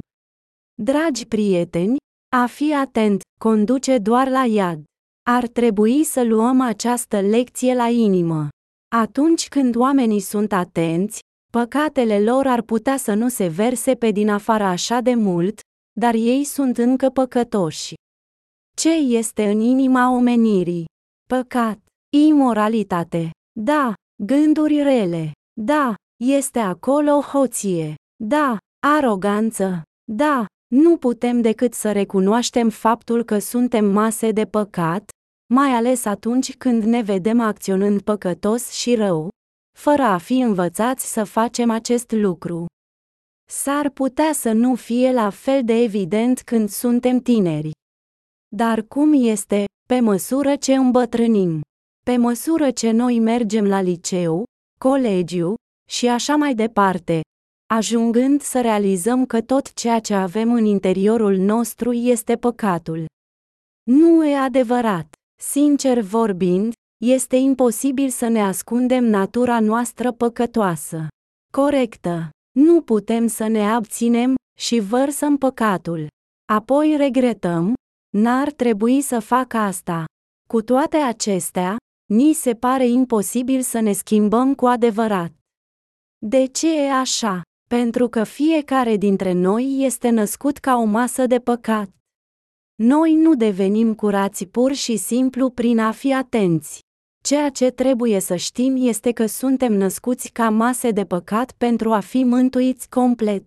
Dragi 0.82 1.26
prieteni, 1.26 1.98
a 2.36 2.46
fi 2.46 2.74
atent 2.74 3.22
conduce 3.40 3.98
doar 3.98 4.30
la 4.30 4.46
iad. 4.46 4.88
Ar 5.32 5.48
trebui 5.48 6.04
să 6.04 6.24
luăm 6.24 6.62
această 6.62 7.20
lecție 7.22 7.76
la 7.76 7.88
inimă. 7.88 8.48
Atunci 8.96 9.48
când 9.48 9.76
oamenii 9.76 10.20
sunt 10.20 10.52
atenți, 10.52 11.20
păcatele 11.52 12.20
lor 12.20 12.48
ar 12.48 12.62
putea 12.62 12.98
să 12.98 13.14
nu 13.14 13.30
se 13.30 13.48
verse 13.48 13.96
pe 13.96 14.12
din 14.12 14.30
afară 14.30 14.64
așa 14.64 15.00
de 15.00 15.14
mult, 15.14 15.60
dar 16.00 16.14
ei 16.14 16.44
sunt 16.44 16.78
încă 16.78 17.10
păcătoși. 17.10 17.94
Ce 18.78 18.92
este 18.94 19.50
în 19.50 19.60
inima 19.60 20.12
omenirii? 20.12 20.86
Păcat, 21.28 21.80
imoralitate, 22.18 23.32
da, 23.60 23.94
gânduri 24.24 24.84
rele, 24.84 25.32
da, 25.62 25.96
este 26.24 26.60
acolo 26.60 27.22
hoție, 27.22 27.96
da, 28.24 28.58
aroganță, 28.88 29.82
da, 30.12 30.46
nu 30.76 30.98
putem 30.98 31.42
decât 31.42 31.74
să 31.74 31.92
recunoaștem 31.92 32.70
faptul 32.70 33.24
că 33.24 33.40
suntem 33.40 33.86
mase 33.86 34.32
de 34.32 34.46
păcat, 34.46 35.10
mai 35.54 35.70
ales 35.70 36.06
atunci 36.06 36.58
când 36.58 36.84
ne 36.84 37.02
vedem 37.02 37.40
acționând 37.40 38.02
păcătos 38.02 38.72
și 38.72 38.96
rău, 38.96 39.30
fără 39.78 40.02
a 40.02 40.18
fi 40.18 40.40
învățați 40.40 41.12
să 41.12 41.24
facem 41.24 41.70
acest 41.70 42.12
lucru. 42.12 42.66
S-ar 43.52 43.90
putea 43.90 44.34
să 44.34 44.52
nu 44.52 44.76
fie 44.76 45.12
la 45.12 45.30
fel 45.30 45.64
de 45.64 45.74
evident 45.74 46.42
când 46.42 46.70
suntem 46.70 47.20
tineri. 47.20 47.72
Dar 48.56 48.82
cum 48.82 49.14
este, 49.14 49.66
pe 49.88 50.00
măsură 50.00 50.56
ce 50.56 50.74
îmbătrânim? 50.74 51.62
Pe 52.06 52.18
măsură 52.18 52.72
ce 52.72 52.92
noi 52.92 53.20
mergem 53.20 53.68
la 53.68 53.82
liceu, 53.82 54.44
colegiu 54.80 55.54
și 55.90 56.08
așa 56.08 56.36
mai 56.36 56.56
departe, 56.56 57.22
ajungând 57.74 58.42
să 58.42 58.62
realizăm 58.62 59.26
că 59.26 59.42
tot 59.42 59.74
ceea 59.74 60.00
ce 60.00 60.14
avem 60.14 60.54
în 60.54 60.66
interiorul 60.66 61.38
nostru 61.38 61.94
este 61.94 62.36
păcatul. 62.36 63.06
Nu 63.84 64.26
e 64.26 64.36
adevărat. 64.36 65.19
Sincer 65.42 66.02
vorbind, 66.02 66.74
este 67.06 67.36
imposibil 67.36 68.10
să 68.10 68.28
ne 68.28 68.42
ascundem 68.42 69.04
natura 69.04 69.60
noastră 69.60 70.12
păcătoasă. 70.12 71.08
Corectă. 71.52 72.30
Nu 72.60 72.82
putem 72.82 73.28
să 73.28 73.48
ne 73.48 73.70
abținem 73.70 74.36
și 74.60 74.80
vărsăm 74.80 75.38
păcatul. 75.38 76.08
Apoi 76.52 76.96
regretăm, 76.98 77.74
n-ar 78.18 78.52
trebui 78.52 79.02
să 79.02 79.20
fac 79.20 79.54
asta. 79.54 80.06
Cu 80.50 80.62
toate 80.62 80.98
acestea, 80.98 81.78
ni 82.14 82.34
se 82.34 82.54
pare 82.54 82.88
imposibil 82.88 83.62
să 83.62 83.80
ne 83.80 83.92
schimbăm 83.92 84.56
cu 84.56 84.66
adevărat. 84.66 85.32
De 86.26 86.46
ce 86.46 86.82
e 86.82 86.92
așa? 86.92 87.42
Pentru 87.70 88.08
că 88.08 88.24
fiecare 88.24 88.96
dintre 88.96 89.32
noi 89.32 89.78
este 89.80 90.10
născut 90.10 90.58
ca 90.58 90.76
o 90.76 90.84
masă 90.84 91.26
de 91.26 91.40
păcat. 91.40 91.90
Noi 92.82 93.14
nu 93.14 93.36
devenim 93.36 93.94
curați 93.94 94.46
pur 94.46 94.74
și 94.74 94.98
simplu 94.98 95.50
prin 95.50 95.80
a 95.80 95.92
fi 95.92 96.14
atenți. 96.14 96.80
Ceea 97.24 97.50
ce 97.50 97.70
trebuie 97.70 98.20
să 98.20 98.36
știm 98.36 98.76
este 98.78 99.12
că 99.12 99.26
suntem 99.26 99.74
născuți 99.74 100.30
ca 100.30 100.50
mase 100.50 100.92
de 100.92 101.06
păcat 101.06 101.52
pentru 101.52 101.92
a 101.92 102.00
fi 102.00 102.24
mântuiți 102.24 102.90
complet. 102.90 103.44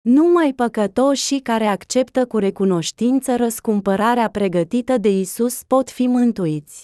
Numai 0.00 0.52
păcătoșii 0.52 1.40
care 1.40 1.66
acceptă 1.66 2.26
cu 2.26 2.38
recunoștință 2.38 3.36
răscumpărarea 3.36 4.30
pregătită 4.30 4.98
de 4.98 5.18
Isus 5.18 5.62
pot 5.62 5.90
fi 5.90 6.06
mântuiți. 6.06 6.82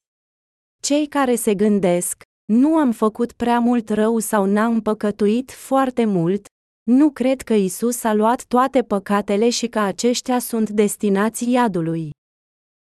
Cei 0.83 1.07
care 1.07 1.35
se 1.35 1.55
gândesc, 1.55 2.23
nu 2.45 2.77
am 2.77 2.93
făcut 2.93 3.33
prea 3.33 3.59
mult 3.59 3.89
rău 3.89 4.19
sau 4.19 4.45
n-am 4.45 4.81
păcătuit 4.81 5.51
foarte 5.51 6.05
mult, 6.05 6.47
nu 6.83 7.11
cred 7.11 7.41
că 7.41 7.55
Isus 7.55 8.05
a 8.05 8.15
luat 8.15 8.45
toate 8.45 8.83
păcatele 8.83 9.49
și 9.49 9.67
că 9.67 9.79
aceștia 9.79 10.39
sunt 10.39 10.71
destinați 10.71 11.51
iadului. 11.51 12.11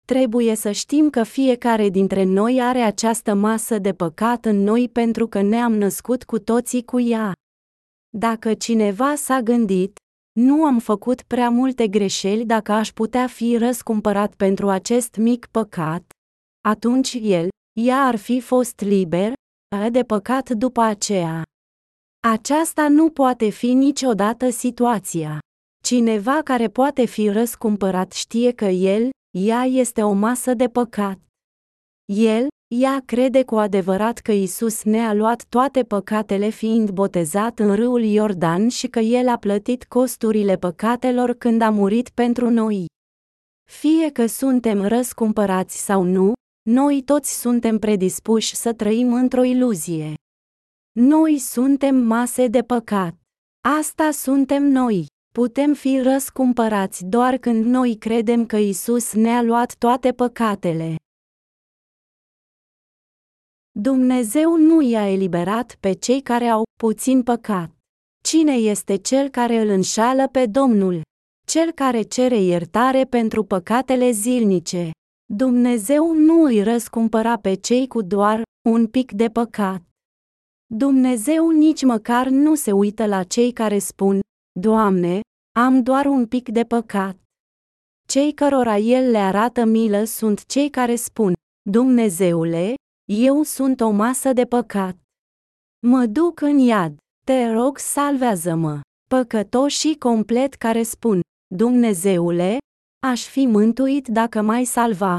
Trebuie 0.07 0.55
să 0.55 0.71
știm 0.71 1.11
că 1.11 1.23
fiecare 1.23 1.89
dintre 1.89 2.23
noi 2.23 2.61
are 2.61 2.81
această 2.81 3.35
masă 3.35 3.79
de 3.79 3.93
păcat 3.93 4.45
în 4.45 4.57
noi 4.57 4.89
pentru 4.89 5.27
că 5.27 5.43
ne-am 5.43 5.75
născut 5.75 6.25
cu 6.25 6.39
toții 6.39 6.85
cu 6.85 7.01
ea. 7.01 7.33
Dacă 8.17 8.55
cineva 8.55 9.15
s-a 9.15 9.41
gândit, 9.41 9.97
nu 10.33 10.65
am 10.65 10.79
făcut 10.79 11.23
prea 11.23 11.51
multe 11.51 11.89
greșeli 11.89 12.45
dacă 12.45 12.73
aș 12.73 12.93
putea 12.93 13.27
fi 13.27 13.57
răscumpărat 13.57 14.35
pentru 14.35 14.69
acest 14.69 15.17
mic 15.17 15.47
păcat, 15.51 16.13
atunci 16.69 17.19
el, 17.23 17.49
ea 17.81 18.03
ar 18.03 18.17
fi 18.17 18.41
fost 18.41 18.81
liber, 18.81 19.33
de 19.91 20.03
păcat 20.03 20.51
după 20.51 20.81
aceea. 20.81 21.43
Aceasta 22.29 22.89
nu 22.89 23.11
poate 23.11 23.49
fi 23.49 23.73
niciodată 23.73 24.51
situația. 24.51 25.39
Cineva 25.85 26.41
care 26.45 26.69
poate 26.69 27.05
fi 27.05 27.29
răscumpărat 27.29 28.13
știe 28.13 28.53
că 28.53 28.65
el, 28.65 29.11
ea 29.39 29.63
este 29.63 30.03
o 30.03 30.13
masă 30.13 30.55
de 30.55 30.69
păcat. 30.69 31.19
El, 32.13 32.49
Ea 32.75 33.03
crede 33.05 33.45
cu 33.45 33.57
adevărat 33.57 34.19
că 34.19 34.33
Isus 34.33 34.83
ne-a 34.83 35.15
luat 35.15 35.45
toate 35.49 35.83
păcatele 35.83 36.49
fiind 36.49 36.91
botezat 36.91 37.59
în 37.59 37.75
râul 37.75 38.03
Iordan 38.03 38.69
și 38.69 38.89
că 38.89 38.99
El 38.99 39.29
a 39.29 39.37
plătit 39.37 39.85
costurile 39.85 40.57
păcatelor 40.57 41.33
când 41.33 41.61
a 41.61 41.71
murit 41.71 42.09
pentru 42.09 42.51
noi. 42.51 42.87
Fie 43.71 44.11
că 44.11 44.27
suntem 44.27 44.87
răscumpărați 44.87 45.85
sau 45.85 46.03
nu, 46.03 46.33
noi 46.71 47.03
toți 47.03 47.41
suntem 47.41 47.79
predispuși 47.79 48.55
să 48.55 48.73
trăim 48.73 49.13
într-o 49.13 49.43
iluzie. 49.43 50.15
Noi 51.01 51.39
suntem 51.39 51.97
mase 51.97 52.47
de 52.47 52.63
păcat. 52.63 53.15
Asta 53.61 54.11
suntem 54.11 54.63
noi. 54.65 55.07
Putem 55.35 55.75
fi 55.75 56.01
răscumpărați 56.01 57.05
doar 57.05 57.37
când 57.37 57.65
noi 57.65 57.97
credem 57.97 58.47
că 58.47 58.57
Isus 58.57 59.13
ne-a 59.13 59.43
luat 59.43 59.75
toate 59.75 60.13
păcatele. 60.13 60.97
Dumnezeu 63.71 64.57
nu 64.57 64.81
i-a 64.81 65.09
eliberat 65.09 65.77
pe 65.81 65.93
cei 65.93 66.21
care 66.21 66.47
au 66.47 66.63
puțin 66.79 67.23
păcat. 67.23 67.71
Cine 68.23 68.53
este 68.53 68.97
cel 68.97 69.29
care 69.29 69.61
îl 69.61 69.69
înșală 69.69 70.29
pe 70.29 70.47
Domnul? 70.47 71.01
Cel 71.47 71.73
care 71.73 72.03
cere 72.03 72.41
iertare 72.41 73.05
pentru 73.05 73.45
păcatele 73.45 74.11
zilnice. 74.11 74.91
Dumnezeu 75.35 76.13
nu 76.13 76.43
îi 76.43 76.63
răscumpăra 76.63 77.39
pe 77.39 77.55
cei 77.55 77.87
cu 77.87 78.03
doar 78.03 78.43
un 78.69 78.87
pic 78.87 79.13
de 79.13 79.29
păcat. 79.29 79.83
Dumnezeu 80.75 81.51
nici 81.51 81.83
măcar 81.83 82.29
nu 82.29 82.55
se 82.55 82.73
uită 82.73 83.07
la 83.07 83.23
cei 83.23 83.53
care 83.53 83.79
spun, 83.79 84.21
Doamne, 84.61 85.21
am 85.59 85.83
doar 85.83 86.07
un 86.07 86.27
pic 86.27 86.49
de 86.49 86.65
păcat. 86.65 87.17
Cei 88.09 88.33
cărora 88.35 88.77
El 88.77 89.11
le 89.11 89.19
arată 89.19 89.65
milă 89.65 90.05
sunt 90.05 90.47
cei 90.47 90.71
care 90.71 90.95
spun, 90.95 91.33
Dumnezeule, 91.71 92.75
eu 93.13 93.43
sunt 93.43 93.81
o 93.81 93.91
masă 93.91 94.33
de 94.33 94.45
păcat. 94.45 94.97
Mă 95.87 96.07
duc 96.07 96.41
în 96.41 96.59
iad, 96.59 96.97
te 97.27 97.53
rog 97.53 97.79
salvează-mă. 97.79 98.81
Păcătoșii 99.11 99.99
complet 99.99 100.55
care 100.55 100.83
spun, 100.83 101.21
Dumnezeule, 101.55 102.59
aș 103.07 103.27
fi 103.27 103.47
mântuit 103.47 104.09
dacă 104.09 104.41
mai 104.43 104.65
salva. 104.65 105.19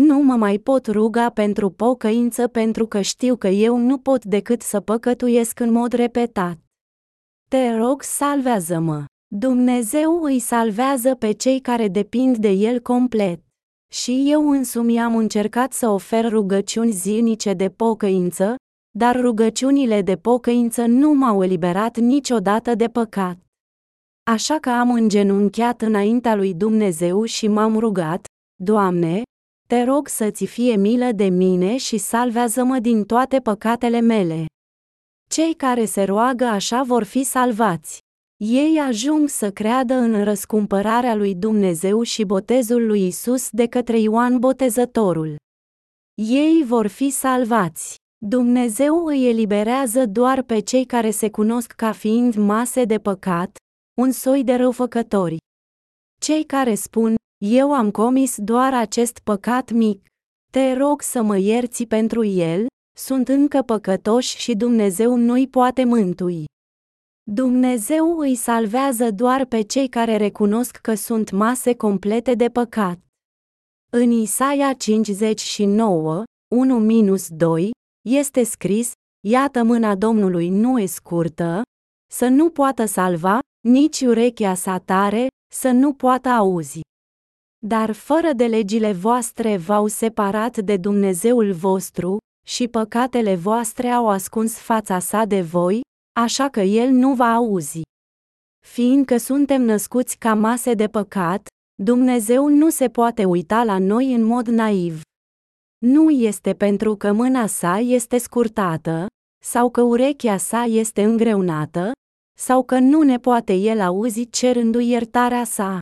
Nu 0.00 0.22
mă 0.22 0.36
mai 0.36 0.58
pot 0.58 0.86
ruga 0.86 1.30
pentru 1.30 1.70
pocăință 1.70 2.48
pentru 2.48 2.86
că 2.86 3.00
știu 3.00 3.36
că 3.36 3.48
eu 3.48 3.76
nu 3.76 3.98
pot 3.98 4.24
decât 4.24 4.62
să 4.62 4.80
păcătuiesc 4.80 5.60
în 5.60 5.72
mod 5.72 5.92
repetat. 5.92 6.58
Te 7.48 7.76
rog 7.76 8.02
salvează-mă. 8.02 9.04
Dumnezeu 9.34 10.22
îi 10.22 10.38
salvează 10.38 11.14
pe 11.14 11.32
cei 11.32 11.60
care 11.60 11.88
depind 11.88 12.36
de 12.36 12.48
El 12.48 12.80
complet. 12.80 13.40
Și 13.92 14.24
eu 14.26 14.50
însumi 14.50 15.00
am 15.00 15.16
încercat 15.16 15.72
să 15.72 15.88
ofer 15.88 16.28
rugăciuni 16.28 16.90
zilnice 16.90 17.52
de 17.52 17.68
pocăință, 17.68 18.54
dar 18.96 19.20
rugăciunile 19.20 20.02
de 20.02 20.16
pocăință 20.16 20.86
nu 20.86 21.12
m-au 21.12 21.42
eliberat 21.42 21.96
niciodată 21.96 22.74
de 22.74 22.86
păcat. 22.86 23.38
Așa 24.30 24.58
că 24.58 24.70
am 24.70 24.92
îngenunchiat 24.92 25.82
înaintea 25.82 26.34
lui 26.34 26.54
Dumnezeu 26.54 27.24
și 27.24 27.48
m-am 27.48 27.78
rugat, 27.78 28.26
Doamne, 28.60 29.22
te 29.68 29.82
rog 29.82 30.08
să-ți 30.08 30.44
fie 30.44 30.76
milă 30.76 31.12
de 31.12 31.24
mine 31.24 31.76
și 31.76 31.98
salvează-mă 31.98 32.78
din 32.78 33.04
toate 33.04 33.40
păcatele 33.40 34.00
mele. 34.00 34.46
Cei 35.30 35.54
care 35.54 35.84
se 35.84 36.02
roagă 36.04 36.44
așa 36.44 36.82
vor 36.82 37.02
fi 37.02 37.22
salvați. 37.22 37.98
Ei 38.36 38.78
ajung 38.78 39.28
să 39.28 39.50
creadă 39.50 39.94
în 39.94 40.24
răscumpărarea 40.24 41.14
lui 41.14 41.34
Dumnezeu 41.34 42.02
și 42.02 42.24
botezul 42.24 42.86
lui 42.86 43.06
Isus 43.06 43.50
de 43.50 43.66
către 43.66 43.98
Ioan 43.98 44.38
Botezătorul. 44.38 45.36
Ei 46.14 46.64
vor 46.66 46.86
fi 46.86 47.10
salvați. 47.10 47.96
Dumnezeu 48.26 49.04
îi 49.04 49.28
eliberează 49.28 50.06
doar 50.06 50.42
pe 50.42 50.58
cei 50.60 50.84
care 50.84 51.10
se 51.10 51.30
cunosc 51.30 51.72
ca 51.72 51.92
fiind 51.92 52.34
mase 52.34 52.84
de 52.84 52.98
păcat, 52.98 53.56
un 54.00 54.10
soi 54.10 54.44
de 54.44 54.54
răufăcători. 54.54 55.36
Cei 56.20 56.44
care 56.44 56.74
spun, 56.74 57.16
eu 57.38 57.72
am 57.72 57.90
comis 57.90 58.36
doar 58.36 58.74
acest 58.74 59.18
păcat 59.18 59.70
mic. 59.70 60.06
Te 60.52 60.72
rog 60.72 61.02
să 61.02 61.22
mă 61.22 61.36
ierți 61.36 61.84
pentru 61.84 62.24
el, 62.24 62.66
sunt 62.96 63.28
încă 63.28 63.62
păcătoși 63.62 64.36
și 64.36 64.54
Dumnezeu 64.54 65.16
nu-i 65.16 65.48
poate 65.48 65.84
mântui. 65.84 66.44
Dumnezeu 67.30 68.18
îi 68.18 68.34
salvează 68.34 69.10
doar 69.10 69.44
pe 69.44 69.62
cei 69.62 69.88
care 69.88 70.16
recunosc 70.16 70.76
că 70.76 70.94
sunt 70.94 71.30
mase 71.30 71.74
complete 71.74 72.34
de 72.34 72.48
păcat. 72.48 72.98
În 73.90 74.10
Isaia 74.10 74.72
59, 74.72 76.22
1-2, 76.22 77.70
este 78.08 78.42
scris, 78.42 78.92
Iată 79.26 79.62
mâna 79.62 79.94
Domnului 79.94 80.48
nu 80.48 80.78
e 80.80 80.86
scurtă, 80.86 81.62
să 82.10 82.26
nu 82.26 82.50
poată 82.50 82.84
salva, 82.84 83.38
nici 83.68 84.00
urechea 84.00 84.54
sa 84.54 84.78
tare, 84.78 85.26
să 85.52 85.70
nu 85.70 85.92
poată 85.92 86.28
auzi. 86.28 86.80
Dar 87.66 87.92
fără 87.92 88.32
de 88.32 88.46
legile 88.46 88.92
voastre 88.92 89.56
v-au 89.56 89.86
separat 89.86 90.58
de 90.58 90.76
Dumnezeul 90.76 91.52
vostru, 91.52 92.16
și 92.46 92.68
păcatele 92.68 93.34
voastre 93.34 93.88
au 93.88 94.08
ascuns 94.08 94.58
fața 94.58 94.98
sa 94.98 95.24
de 95.24 95.40
voi, 95.40 95.80
așa 96.20 96.48
că 96.48 96.60
el 96.60 96.90
nu 96.90 97.14
va 97.14 97.34
auzi. 97.34 97.80
Fiindcă 98.66 99.16
suntem 99.16 99.62
născuți 99.62 100.18
ca 100.18 100.34
mase 100.34 100.74
de 100.74 100.86
păcat, 100.86 101.46
Dumnezeu 101.82 102.48
nu 102.48 102.70
se 102.70 102.88
poate 102.88 103.24
uita 103.24 103.64
la 103.64 103.78
noi 103.78 104.14
în 104.14 104.22
mod 104.22 104.46
naiv. 104.46 105.00
Nu 105.78 106.10
este 106.10 106.54
pentru 106.54 106.96
că 106.96 107.12
mâna 107.12 107.46
sa 107.46 107.78
este 107.78 108.18
scurtată, 108.18 109.06
sau 109.44 109.70
că 109.70 109.82
urechea 109.82 110.36
sa 110.36 110.62
este 110.62 111.02
îngreunată, 111.02 111.92
sau 112.38 112.62
că 112.62 112.78
nu 112.78 113.02
ne 113.02 113.18
poate 113.18 113.54
el 113.54 113.80
auzi 113.80 114.30
cerându-i 114.30 114.88
iertarea 114.88 115.44
sa. 115.44 115.78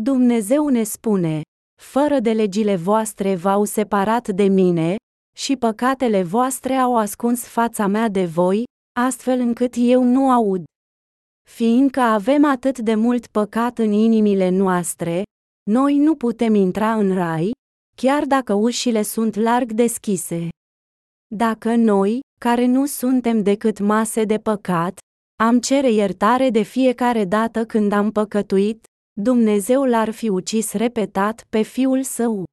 Dumnezeu 0.00 0.68
ne 0.68 0.82
spune, 0.82 1.42
fără 1.82 2.20
de 2.20 2.32
legile 2.32 2.76
voastre 2.76 3.34
v-au 3.34 3.64
separat 3.64 4.28
de 4.28 4.44
mine, 4.44 4.96
și 5.36 5.56
păcatele 5.56 6.22
voastre 6.22 6.74
au 6.74 6.96
ascuns 6.96 7.44
fața 7.44 7.86
mea 7.86 8.08
de 8.08 8.24
voi, 8.24 8.64
astfel 9.00 9.40
încât 9.40 9.74
eu 9.76 10.02
nu 10.02 10.30
aud. 10.30 10.64
Fiindcă 11.50 12.00
avem 12.00 12.44
atât 12.44 12.78
de 12.78 12.94
mult 12.94 13.26
păcat 13.26 13.78
în 13.78 13.92
inimile 13.92 14.48
noastre, 14.48 15.22
noi 15.70 15.96
nu 15.96 16.14
putem 16.16 16.54
intra 16.54 16.94
în 16.94 17.14
rai, 17.14 17.50
chiar 17.96 18.24
dacă 18.24 18.52
ușile 18.52 19.02
sunt 19.02 19.34
larg 19.34 19.72
deschise. 19.72 20.48
Dacă 21.34 21.74
noi, 21.74 22.20
care 22.40 22.66
nu 22.66 22.86
suntem 22.86 23.42
decât 23.42 23.78
mase 23.78 24.24
de 24.24 24.38
păcat, 24.38 24.98
am 25.42 25.60
cere 25.60 25.90
iertare 25.90 26.50
de 26.50 26.62
fiecare 26.62 27.24
dată 27.24 27.64
când 27.64 27.92
am 27.92 28.10
păcătuit, 28.10 28.84
Dumnezeu 29.20 29.84
l-ar 29.84 30.10
fi 30.10 30.28
ucis 30.28 30.72
repetat 30.72 31.46
pe 31.50 31.62
fiul 31.62 32.02
său. 32.02 32.44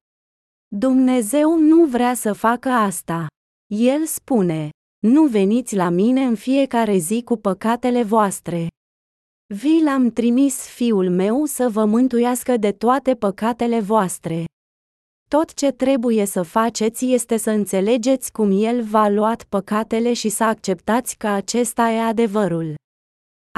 Dumnezeu 0.67 1.60
nu 1.60 1.86
vrea 1.86 2.13
să 2.13 2.34
facă 2.34 2.69
asta. 2.69 3.28
El 3.74 4.06
spune, 4.06 4.69
nu 5.08 5.26
veniți 5.26 5.76
la 5.76 5.89
mine 5.89 6.24
în 6.24 6.36
fiecare 6.36 6.97
zi 6.97 7.21
cu 7.24 7.36
păcatele 7.38 8.04
voastre. 8.04 8.67
Vi 9.54 9.84
l-am 9.84 10.10
trimis 10.10 10.67
fiul 10.67 11.10
meu 11.10 11.45
să 11.45 11.69
vă 11.69 11.86
mântuiască 11.86 12.58
de 12.58 12.71
toate 12.71 13.15
păcatele 13.15 13.80
voastre. 13.80 14.45
Tot 15.30 15.54
ce 15.54 15.71
trebuie 15.71 16.26
să 16.26 16.41
faceți 16.41 17.12
este 17.12 17.38
să 17.38 17.50
înțelegeți 17.50 18.32
cum 18.32 18.63
El 18.63 18.84
v-a 18.84 19.10
luat 19.10 19.43
păcatele 19.43 20.13
și 20.13 20.30
să 20.30 20.43
acceptați 20.43 21.17
că 21.17 21.28
acesta 21.28 21.89
e 21.89 22.02
adevărul. 22.02 22.74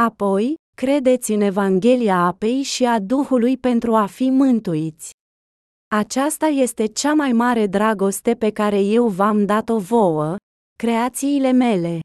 Apoi, 0.02 0.56
credeți 0.76 1.32
în 1.32 1.42
Evanghelia 1.42 2.18
apei 2.18 2.62
și 2.62 2.86
a 2.86 3.00
Duhului 3.00 3.58
pentru 3.58 3.96
a 3.96 4.06
fi 4.06 4.30
mântuiți. 4.30 5.12
Aceasta 5.96 6.46
este 6.46 6.86
cea 6.86 7.14
mai 7.14 7.32
mare 7.32 7.68
dragoste 7.68 8.36
pe 8.36 8.52
care 8.52 8.80
eu 8.80 9.08
v-am 9.08 9.46
dat-o 9.46 9.78
vouă, 9.80 10.36
creațiile 10.78 11.52
mele. 11.52 12.00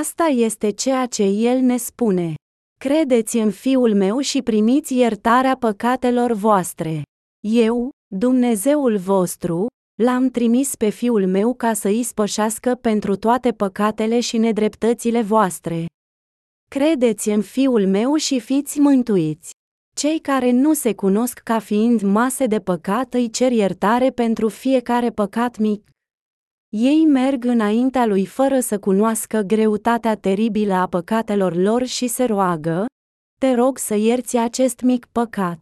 Asta 0.00 0.24
este 0.24 0.70
ceea 0.70 1.06
ce 1.06 1.22
El 1.22 1.58
ne 1.58 1.76
spune. 1.76 2.34
Credeți 2.80 3.36
în 3.36 3.50
Fiul 3.50 3.94
meu 3.94 4.18
și 4.18 4.42
primiți 4.42 4.94
iertarea 4.94 5.56
păcatelor 5.56 6.32
voastre. 6.32 7.02
Eu, 7.48 7.90
Dumnezeul 8.14 8.96
vostru, 8.96 9.66
l-am 10.02 10.28
trimis 10.28 10.74
pe 10.74 10.88
Fiul 10.88 11.26
meu 11.26 11.54
ca 11.54 11.72
să 11.72 11.88
îi 11.88 12.02
spășească 12.02 12.74
pentru 12.74 13.16
toate 13.16 13.52
păcatele 13.52 14.20
și 14.20 14.36
nedreptățile 14.36 15.22
voastre. 15.22 15.86
Credeți 16.68 17.28
în 17.28 17.42
Fiul 17.42 17.86
meu 17.86 18.14
și 18.14 18.40
fiți 18.40 18.78
mântuiți. 18.78 19.50
Cei 19.96 20.18
care 20.18 20.50
nu 20.50 20.72
se 20.72 20.94
cunosc 20.94 21.38
ca 21.38 21.58
fiind 21.58 22.00
mase 22.02 22.46
de 22.46 22.60
păcat 22.60 23.14
îi 23.14 23.30
cer 23.30 23.52
iertare 23.52 24.10
pentru 24.10 24.48
fiecare 24.48 25.10
păcat 25.10 25.58
mic. 25.58 25.90
Ei 26.68 27.04
merg 27.04 27.44
înaintea 27.44 28.06
lui 28.06 28.26
fără 28.26 28.60
să 28.60 28.78
cunoască 28.78 29.40
greutatea 29.40 30.16
teribilă 30.16 30.74
a 30.74 30.86
păcatelor 30.86 31.54
lor 31.54 31.84
și 31.84 32.06
se 32.06 32.24
roagă, 32.24 32.86
te 33.40 33.54
rog 33.54 33.78
să 33.78 33.94
ierți 33.94 34.36
acest 34.36 34.80
mic 34.80 35.06
păcat. 35.12 35.60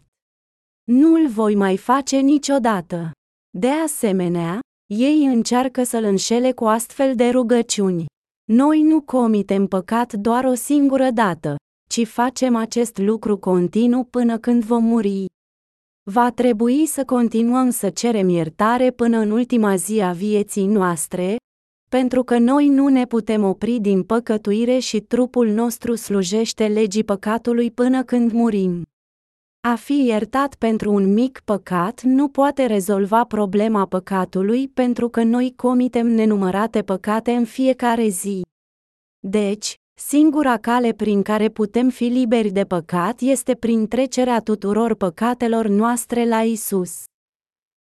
Nu-l 0.85 1.29
voi 1.29 1.55
mai 1.55 1.77
face 1.77 2.17
niciodată. 2.17 3.11
De 3.57 3.69
asemenea, 3.69 4.61
Ei 4.87 5.25
încearcă 5.25 5.83
să-l 5.85 6.05
înșele 6.05 6.53
cu 6.53 6.65
astfel 6.65 7.15
de 7.15 7.29
rugăciuni. 7.29 8.05
Noi 8.53 8.83
nu 8.83 9.01
comitem 9.01 9.67
păcat 9.67 10.13
doar 10.13 10.45
o 10.45 10.55
singură 10.55 11.11
dată, 11.11 11.57
ci 11.89 12.07
facem 12.07 12.57
acest 12.57 12.99
lucru 12.99 13.39
continuu 13.39 14.05
până 14.05 14.39
când 14.39 14.65
vom 14.65 14.85
muri. 14.85 15.25
Va 16.11 16.31
trebui 16.31 16.87
să 16.87 17.05
continuăm 17.05 17.71
să 17.71 17.91
cerem 17.91 18.29
iertare 18.29 18.91
până 18.91 19.19
în 19.19 19.31
ultima 19.31 19.77
zi 19.77 20.01
a 20.01 20.13
vieții 20.13 20.67
noastre, 20.67 21.37
pentru 21.91 22.25
că 22.25 22.39
noi 22.39 22.69
nu 22.69 22.89
ne 22.89 23.05
putem 23.07 23.45
opri 23.45 23.79
din 23.79 24.03
păcătuire 24.03 24.79
și 24.79 25.01
trupul 25.01 25.49
nostru 25.49 25.95
slujește 25.95 26.67
legii 26.67 27.05
păcatului 27.05 27.71
până 27.71 28.03
când 28.03 28.33
murim. 28.33 28.83
A 29.67 29.75
fi 29.75 30.05
iertat 30.07 30.55
pentru 30.55 30.93
un 30.93 31.13
mic 31.13 31.41
păcat 31.45 32.03
nu 32.03 32.29
poate 32.29 32.67
rezolva 32.67 33.25
problema 33.25 33.87
păcatului 33.87 34.69
pentru 34.69 35.09
că 35.09 35.23
noi 35.23 35.53
comitem 35.57 36.07
nenumărate 36.07 36.83
păcate 36.83 37.33
în 37.33 37.45
fiecare 37.45 38.09
zi. 38.09 38.43
Deci, 39.27 39.75
singura 40.01 40.57
cale 40.57 40.93
prin 40.93 41.23
care 41.23 41.49
putem 41.49 41.89
fi 41.89 42.05
liberi 42.05 42.51
de 42.51 42.65
păcat 42.65 43.21
este 43.21 43.55
prin 43.55 43.89
trecerea 43.89 44.41
tuturor 44.41 44.95
păcatelor 44.95 45.67
noastre 45.67 46.29
la 46.29 46.43
Isus. 46.43 47.05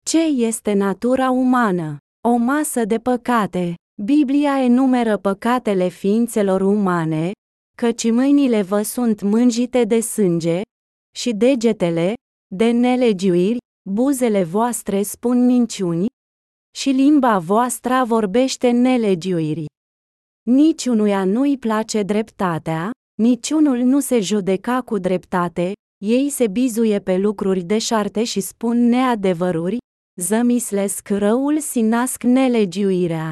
Ce 0.06 0.24
este 0.24 0.74
natura 0.74 1.30
umană? 1.30 1.98
O 2.28 2.36
masă 2.36 2.86
de 2.86 2.98
păcate. 2.98 3.74
Biblia 4.04 4.63
enumeră 4.63 5.17
păcatele 5.17 5.88
ființelor 5.88 6.62
umane, 6.62 7.32
căci 7.78 8.12
mâinile 8.12 8.62
vă 8.62 8.82
sunt 8.82 9.22
mânjite 9.22 9.84
de 9.84 10.00
sânge, 10.00 10.62
și 11.15 11.34
degetele, 11.34 12.13
de 12.56 12.71
nelegiuiri, 12.71 13.58
buzele 13.89 14.43
voastre 14.43 15.02
spun 15.02 15.45
minciuni, 15.45 16.06
și 16.76 16.89
limba 16.89 17.38
voastră 17.38 18.04
vorbește 18.06 18.69
nelegiuiri. 18.69 19.65
Niciunuia 20.50 21.24
nu-i 21.24 21.58
place 21.58 22.04
dreptatea, 22.04 22.91
niciunul 23.21 23.78
nu 23.78 24.00
se 24.00 24.19
judeca 24.19 24.82
cu 24.82 24.97
dreptate, 24.97 25.74
ei 26.04 26.30
se 26.30 26.47
bizuie 26.47 27.00
pe 27.00 27.17
lucruri 27.17 27.62
deșarte 27.62 28.24
și 28.24 28.39
spun 28.39 28.78
neadevăruri, 28.88 29.78
zămislesc 30.21 31.08
răul 31.10 31.60
și 31.60 31.82
nasc 31.82 32.24
nelegiuirea. 32.24 33.32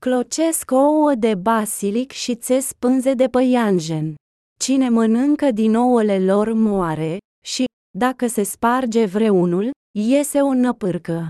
Clocesc 0.00 0.70
ouă 0.70 1.14
de 1.14 1.34
basilic 1.34 2.10
și 2.10 2.34
țes 2.34 2.72
pânze 2.78 3.14
de 3.14 3.28
păianjen. 3.28 4.14
Cine 4.58 4.88
mănâncă 4.88 5.50
din 5.50 5.74
ouăle 5.74 6.24
lor 6.24 6.52
moare, 6.52 7.16
și, 7.46 7.64
dacă 7.98 8.26
se 8.26 8.42
sparge 8.42 9.04
vreunul, 9.04 9.70
iese 9.98 10.40
o 10.40 10.54
năpârcă. 10.54 11.26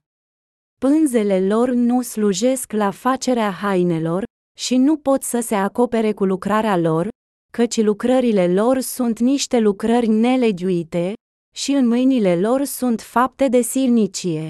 Pânzele 0.80 1.46
lor 1.46 1.70
nu 1.70 2.02
slujesc 2.02 2.72
la 2.72 2.90
facerea 2.90 3.50
hainelor, 3.50 4.24
și 4.58 4.76
nu 4.76 4.96
pot 4.96 5.22
să 5.22 5.40
se 5.40 5.54
acopere 5.54 6.12
cu 6.12 6.24
lucrarea 6.24 6.76
lor, 6.76 7.08
căci 7.52 7.82
lucrările 7.82 8.52
lor 8.52 8.80
sunt 8.80 9.18
niște 9.18 9.58
lucrări 9.58 10.06
nelegiuite, 10.06 11.12
și 11.54 11.72
în 11.72 11.86
mâinile 11.86 12.40
lor 12.40 12.64
sunt 12.64 13.00
fapte 13.00 13.48
de 13.48 13.60
silnicie. 13.60 14.48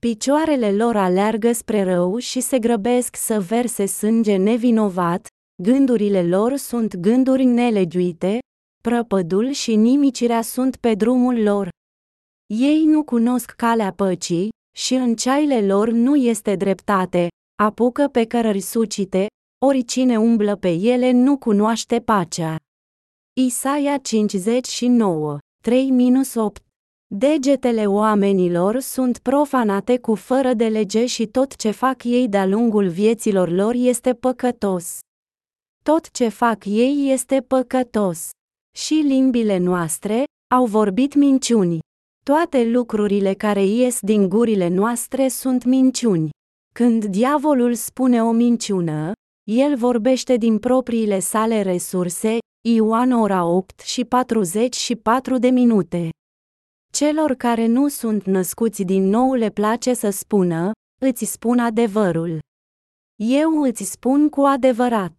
Picioarele 0.00 0.72
lor 0.72 0.96
aleargă 0.96 1.52
spre 1.52 1.82
rău 1.82 2.18
și 2.18 2.40
se 2.40 2.58
grăbesc 2.58 3.16
să 3.16 3.40
verse 3.40 3.86
sânge 3.86 4.36
nevinovat, 4.36 5.26
gândurile 5.62 6.22
lor 6.22 6.56
sunt 6.56 6.96
gânduri 6.96 7.44
nelegiuite, 7.44 8.38
prăpădul 8.82 9.50
și 9.50 9.76
nimicirea 9.76 10.42
sunt 10.42 10.76
pe 10.76 10.94
drumul 10.94 11.42
lor. 11.42 11.68
Ei 12.46 12.84
nu 12.84 13.04
cunosc 13.04 13.50
calea 13.50 13.92
păcii, 13.92 14.48
și 14.76 14.94
în 14.94 15.14
ceaile 15.14 15.66
lor 15.66 15.90
nu 15.90 16.16
este 16.16 16.54
dreptate, 16.54 17.28
apucă 17.62 18.08
pe 18.08 18.24
cărări 18.24 18.60
sucite, 18.60 19.26
oricine 19.66 20.18
umblă 20.18 20.56
pe 20.56 20.72
ele 20.72 21.10
nu 21.10 21.38
cunoaște 21.38 22.00
pacea. 22.00 22.56
Isaia 23.40 23.98
59, 23.98 25.38
3-8 25.68 26.64
Degetele 27.14 27.86
oamenilor 27.86 28.78
sunt 28.78 29.18
profanate 29.18 29.98
cu 29.98 30.14
fără 30.14 30.54
de 30.54 30.68
lege 30.68 31.06
și 31.06 31.26
tot 31.26 31.56
ce 31.56 31.70
fac 31.70 32.04
ei 32.04 32.28
de-a 32.28 32.46
lungul 32.46 32.88
vieților 32.88 33.48
lor 33.48 33.74
este 33.74 34.14
păcătos. 34.14 34.98
Tot 35.92 36.10
ce 36.10 36.28
fac 36.28 36.64
ei 36.64 37.10
este 37.12 37.40
păcătos. 37.40 38.28
Și 38.76 38.94
limbile 38.94 39.56
noastre 39.56 40.24
au 40.54 40.64
vorbit 40.66 41.14
minciuni. 41.14 41.78
Toate 42.24 42.64
lucrurile 42.64 43.34
care 43.34 43.64
ies 43.64 44.00
din 44.00 44.28
gurile 44.28 44.68
noastre 44.68 45.28
sunt 45.28 45.64
minciuni. 45.64 46.30
Când 46.74 47.04
diavolul 47.04 47.74
spune 47.74 48.22
o 48.22 48.30
minciună, 48.30 49.12
el 49.50 49.76
vorbește 49.76 50.36
din 50.36 50.58
propriile 50.58 51.18
sale 51.18 51.62
resurse, 51.62 52.38
Ioan 52.68 53.12
ora 53.12 53.44
8 53.44 53.80
și 53.80 54.04
44 54.04 55.38
de 55.38 55.48
minute. 55.48 56.08
Celor 56.92 57.34
care 57.34 57.66
nu 57.66 57.88
sunt 57.88 58.24
născuți 58.24 58.82
din 58.82 59.02
nou 59.02 59.34
le 59.34 59.50
place 59.50 59.94
să 59.94 60.10
spună, 60.10 60.70
îți 61.00 61.24
spun 61.24 61.58
adevărul. 61.58 62.38
Eu 63.22 63.62
îți 63.62 63.84
spun 63.84 64.28
cu 64.28 64.40
adevărat. 64.40 65.16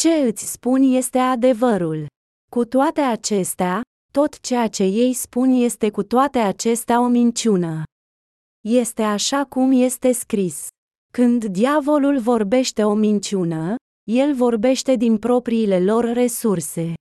Ce 0.00 0.14
îți 0.14 0.52
spun 0.52 0.82
este 0.82 1.18
adevărul. 1.18 2.06
Cu 2.50 2.64
toate 2.64 3.00
acestea, 3.00 3.80
tot 4.12 4.40
ceea 4.40 4.68
ce 4.68 4.82
ei 4.82 5.12
spun 5.12 5.50
este 5.50 5.90
cu 5.90 6.02
toate 6.02 6.38
acestea 6.38 7.00
o 7.00 7.06
minciună. 7.06 7.82
Este 8.68 9.02
așa 9.02 9.44
cum 9.44 9.72
este 9.72 10.12
scris. 10.12 10.66
Când 11.12 11.44
diavolul 11.44 12.18
vorbește 12.18 12.84
o 12.84 12.94
minciună, 12.94 13.74
el 14.10 14.34
vorbește 14.34 14.94
din 14.96 15.16
propriile 15.16 15.80
lor 15.80 16.04
resurse. 16.04 16.94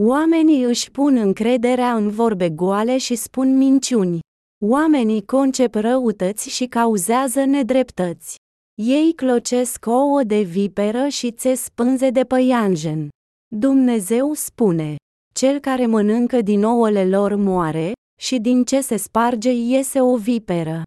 Oamenii 0.00 0.62
își 0.62 0.90
pun 0.90 1.16
încrederea 1.16 1.94
în 1.94 2.10
vorbe 2.10 2.50
goale 2.50 2.98
și 2.98 3.14
spun 3.14 3.56
minciuni. 3.56 4.18
Oamenii 4.64 5.24
concep 5.24 5.74
răutăți 5.74 6.48
și 6.48 6.66
cauzează 6.66 7.44
nedreptăți. 7.44 8.36
Ei 8.82 9.12
clocesc 9.14 9.84
ouă 9.86 10.22
de 10.22 10.40
viperă 10.40 11.08
și 11.08 11.30
țes 11.30 11.68
pânze 11.74 12.10
de 12.10 12.24
păianjen. 12.24 13.08
Dumnezeu 13.56 14.32
spune, 14.32 14.96
cel 15.34 15.58
care 15.58 15.86
mănâncă 15.86 16.40
din 16.40 16.64
ouăle 16.64 17.08
lor 17.08 17.34
moare, 17.34 17.92
și 18.20 18.38
din 18.38 18.64
ce 18.64 18.80
se 18.80 18.96
sparge 18.96 19.50
iese 19.52 20.00
o 20.00 20.16
viperă. 20.16 20.82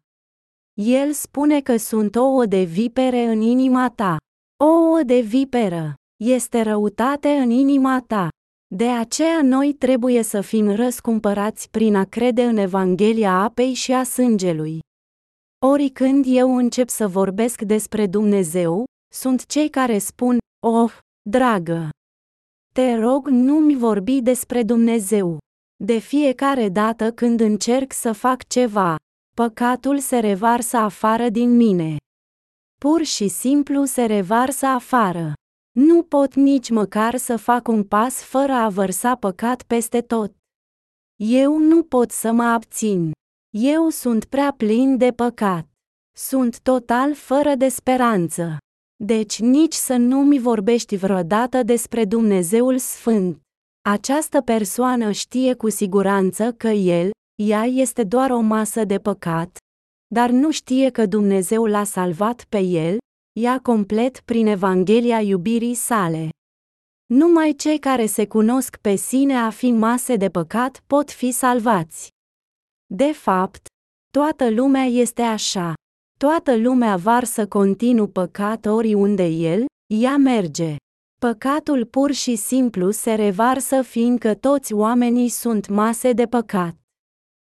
El 0.80 1.12
spune 1.12 1.60
că 1.60 1.76
sunt 1.76 2.16
ouă 2.16 2.46
de 2.46 2.62
vipere 2.62 3.22
în 3.22 3.40
inima 3.40 3.90
ta. 3.90 4.16
Ouă 4.64 5.02
de 5.02 5.20
viperă. 5.20 5.94
Este 6.24 6.62
răutate 6.62 7.28
în 7.28 7.50
inima 7.50 8.04
ta. 8.06 8.28
De 8.74 8.88
aceea 8.88 9.42
noi 9.42 9.72
trebuie 9.72 10.22
să 10.22 10.40
fim 10.40 10.74
răscumpărați 10.74 11.70
prin 11.70 11.94
a 11.94 12.04
crede 12.04 12.44
în 12.44 12.56
Evanghelia 12.56 13.32
apei 13.32 13.72
și 13.72 13.92
a 13.92 14.02
sângelui. 14.02 14.80
Ori 15.66 15.88
când 15.88 16.24
eu 16.28 16.56
încep 16.56 16.88
să 16.88 17.08
vorbesc 17.08 17.60
despre 17.62 18.06
Dumnezeu, 18.06 18.84
sunt 19.14 19.46
cei 19.46 19.70
care 19.70 19.98
spun, 19.98 20.38
oh, 20.66 20.96
dragă, 21.30 21.88
te 22.74 22.94
rog 22.94 23.28
nu-mi 23.28 23.76
vorbi 23.76 24.20
despre 24.20 24.62
Dumnezeu. 24.62 25.38
De 25.84 25.98
fiecare 25.98 26.68
dată 26.68 27.12
când 27.12 27.40
încerc 27.40 27.92
să 27.92 28.12
fac 28.12 28.46
ceva, 28.46 28.96
păcatul 29.36 29.98
se 29.98 30.18
revarsă 30.18 30.76
afară 30.76 31.28
din 31.28 31.56
mine. 31.56 31.96
Pur 32.80 33.02
și 33.02 33.28
simplu 33.28 33.84
se 33.84 34.04
revarsă 34.04 34.66
afară. 34.66 35.32
Nu 35.78 36.02
pot 36.02 36.34
nici 36.34 36.70
măcar 36.70 37.16
să 37.16 37.36
fac 37.36 37.68
un 37.68 37.84
pas 37.84 38.22
fără 38.22 38.52
a 38.52 38.68
vărsa 38.68 39.16
păcat 39.16 39.62
peste 39.62 40.00
tot. 40.00 40.32
Eu 41.16 41.58
nu 41.58 41.82
pot 41.82 42.10
să 42.10 42.32
mă 42.32 42.44
abțin. 42.44 43.12
Eu 43.56 43.88
sunt 43.88 44.24
prea 44.24 44.54
plin 44.56 44.96
de 44.96 45.10
păcat. 45.10 45.66
Sunt 46.16 46.60
total 46.60 47.14
fără 47.14 47.54
de 47.54 47.68
speranță. 47.68 48.56
Deci 49.04 49.40
nici 49.40 49.72
să 49.72 49.96
nu 49.96 50.22
mi 50.22 50.38
vorbești 50.38 50.96
vreodată 50.96 51.62
despre 51.62 52.04
Dumnezeul 52.04 52.78
Sfânt. 52.78 53.40
Această 53.88 54.40
persoană 54.40 55.10
știe 55.10 55.54
cu 55.54 55.68
siguranță 55.68 56.52
că 56.52 56.68
el, 56.68 57.10
ea 57.42 57.64
este 57.64 58.04
doar 58.04 58.30
o 58.30 58.40
masă 58.40 58.84
de 58.84 58.98
păcat, 58.98 59.56
dar 60.14 60.30
nu 60.30 60.50
știe 60.50 60.90
că 60.90 61.06
Dumnezeu 61.06 61.64
l-a 61.64 61.84
salvat 61.84 62.46
pe 62.48 62.58
el, 62.58 62.96
ea 63.40 63.58
complet 63.62 64.20
prin 64.20 64.46
Evanghelia 64.46 65.20
iubirii 65.20 65.74
sale. 65.74 66.28
Numai 67.06 67.54
cei 67.56 67.78
care 67.78 68.06
se 68.06 68.26
cunosc 68.26 68.76
pe 68.76 68.94
sine 68.94 69.36
a 69.36 69.50
fi 69.50 69.70
mase 69.70 70.16
de 70.16 70.28
păcat 70.28 70.82
pot 70.86 71.10
fi 71.10 71.30
salvați. 71.30 72.13
De 72.86 73.12
fapt, 73.12 73.66
toată 74.10 74.50
lumea 74.50 74.84
este 74.84 75.22
așa. 75.22 75.74
Toată 76.18 76.56
lumea 76.56 76.96
varsă 76.96 77.46
continuu 77.46 78.06
păcat 78.06 78.66
oriunde 78.66 79.26
el, 79.26 79.64
ea 79.86 80.16
merge. 80.16 80.76
Păcatul 81.20 81.86
pur 81.86 82.10
și 82.10 82.36
simplu 82.36 82.90
se 82.90 83.14
revarsă 83.14 83.82
fiindcă 83.82 84.34
toți 84.34 84.72
oamenii 84.72 85.28
sunt 85.28 85.68
mase 85.68 86.12
de 86.12 86.26
păcat. 86.26 86.74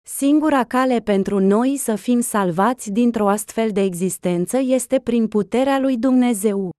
Singura 0.03 0.65
cale 0.65 1.01
pentru 1.01 1.39
noi 1.39 1.77
să 1.77 1.97
fim 1.97 2.21
salvați 2.21 2.91
dintr-o 2.91 3.29
astfel 3.29 3.71
de 3.73 3.81
existență 3.83 4.59
este 4.59 4.99
prin 5.01 5.29
puterea 5.29 5.79
lui 5.79 5.97
Dumnezeu. 5.99 6.71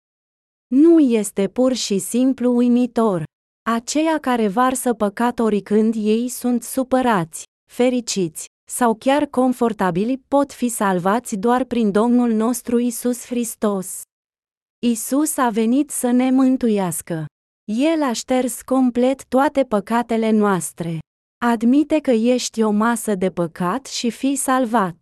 Nu 0.67 0.99
este 0.99 1.47
pur 1.47 1.73
și 1.73 1.99
simplu 1.99 2.55
uimitor. 2.55 3.23
Aceia 3.69 4.17
care 4.17 4.47
varsă 4.47 4.93
păcat 4.93 5.39
oricând 5.39 5.93
ei 5.97 6.27
sunt 6.27 6.63
supărați, 6.63 7.43
fericiți 7.67 8.45
sau 8.69 8.95
chiar 8.95 9.25
confortabili 9.25 10.23
pot 10.27 10.53
fi 10.53 10.69
salvați 10.69 11.36
doar 11.36 11.63
prin 11.63 11.91
Domnul 11.91 12.32
nostru 12.32 12.80
Isus 12.80 13.25
Hristos. 13.25 14.01
Isus 14.80 15.38
a 15.38 15.49
venit 15.49 15.89
să 15.89 16.12
ne 16.12 16.32
mântuiască. 16.32 17.25
El 17.63 18.03
a 18.03 18.13
șters 18.13 18.62
complet 18.62 19.25
toate 19.25 19.63
păcatele 19.63 20.30
noastre. 20.30 20.99
Admite 21.45 21.99
că 21.99 22.12
ești 22.12 22.62
o 22.62 22.69
masă 22.69 23.15
de 23.15 23.32
păcat 23.32 23.86
și 23.86 24.10
fii 24.10 24.36
salvat. 24.36 24.95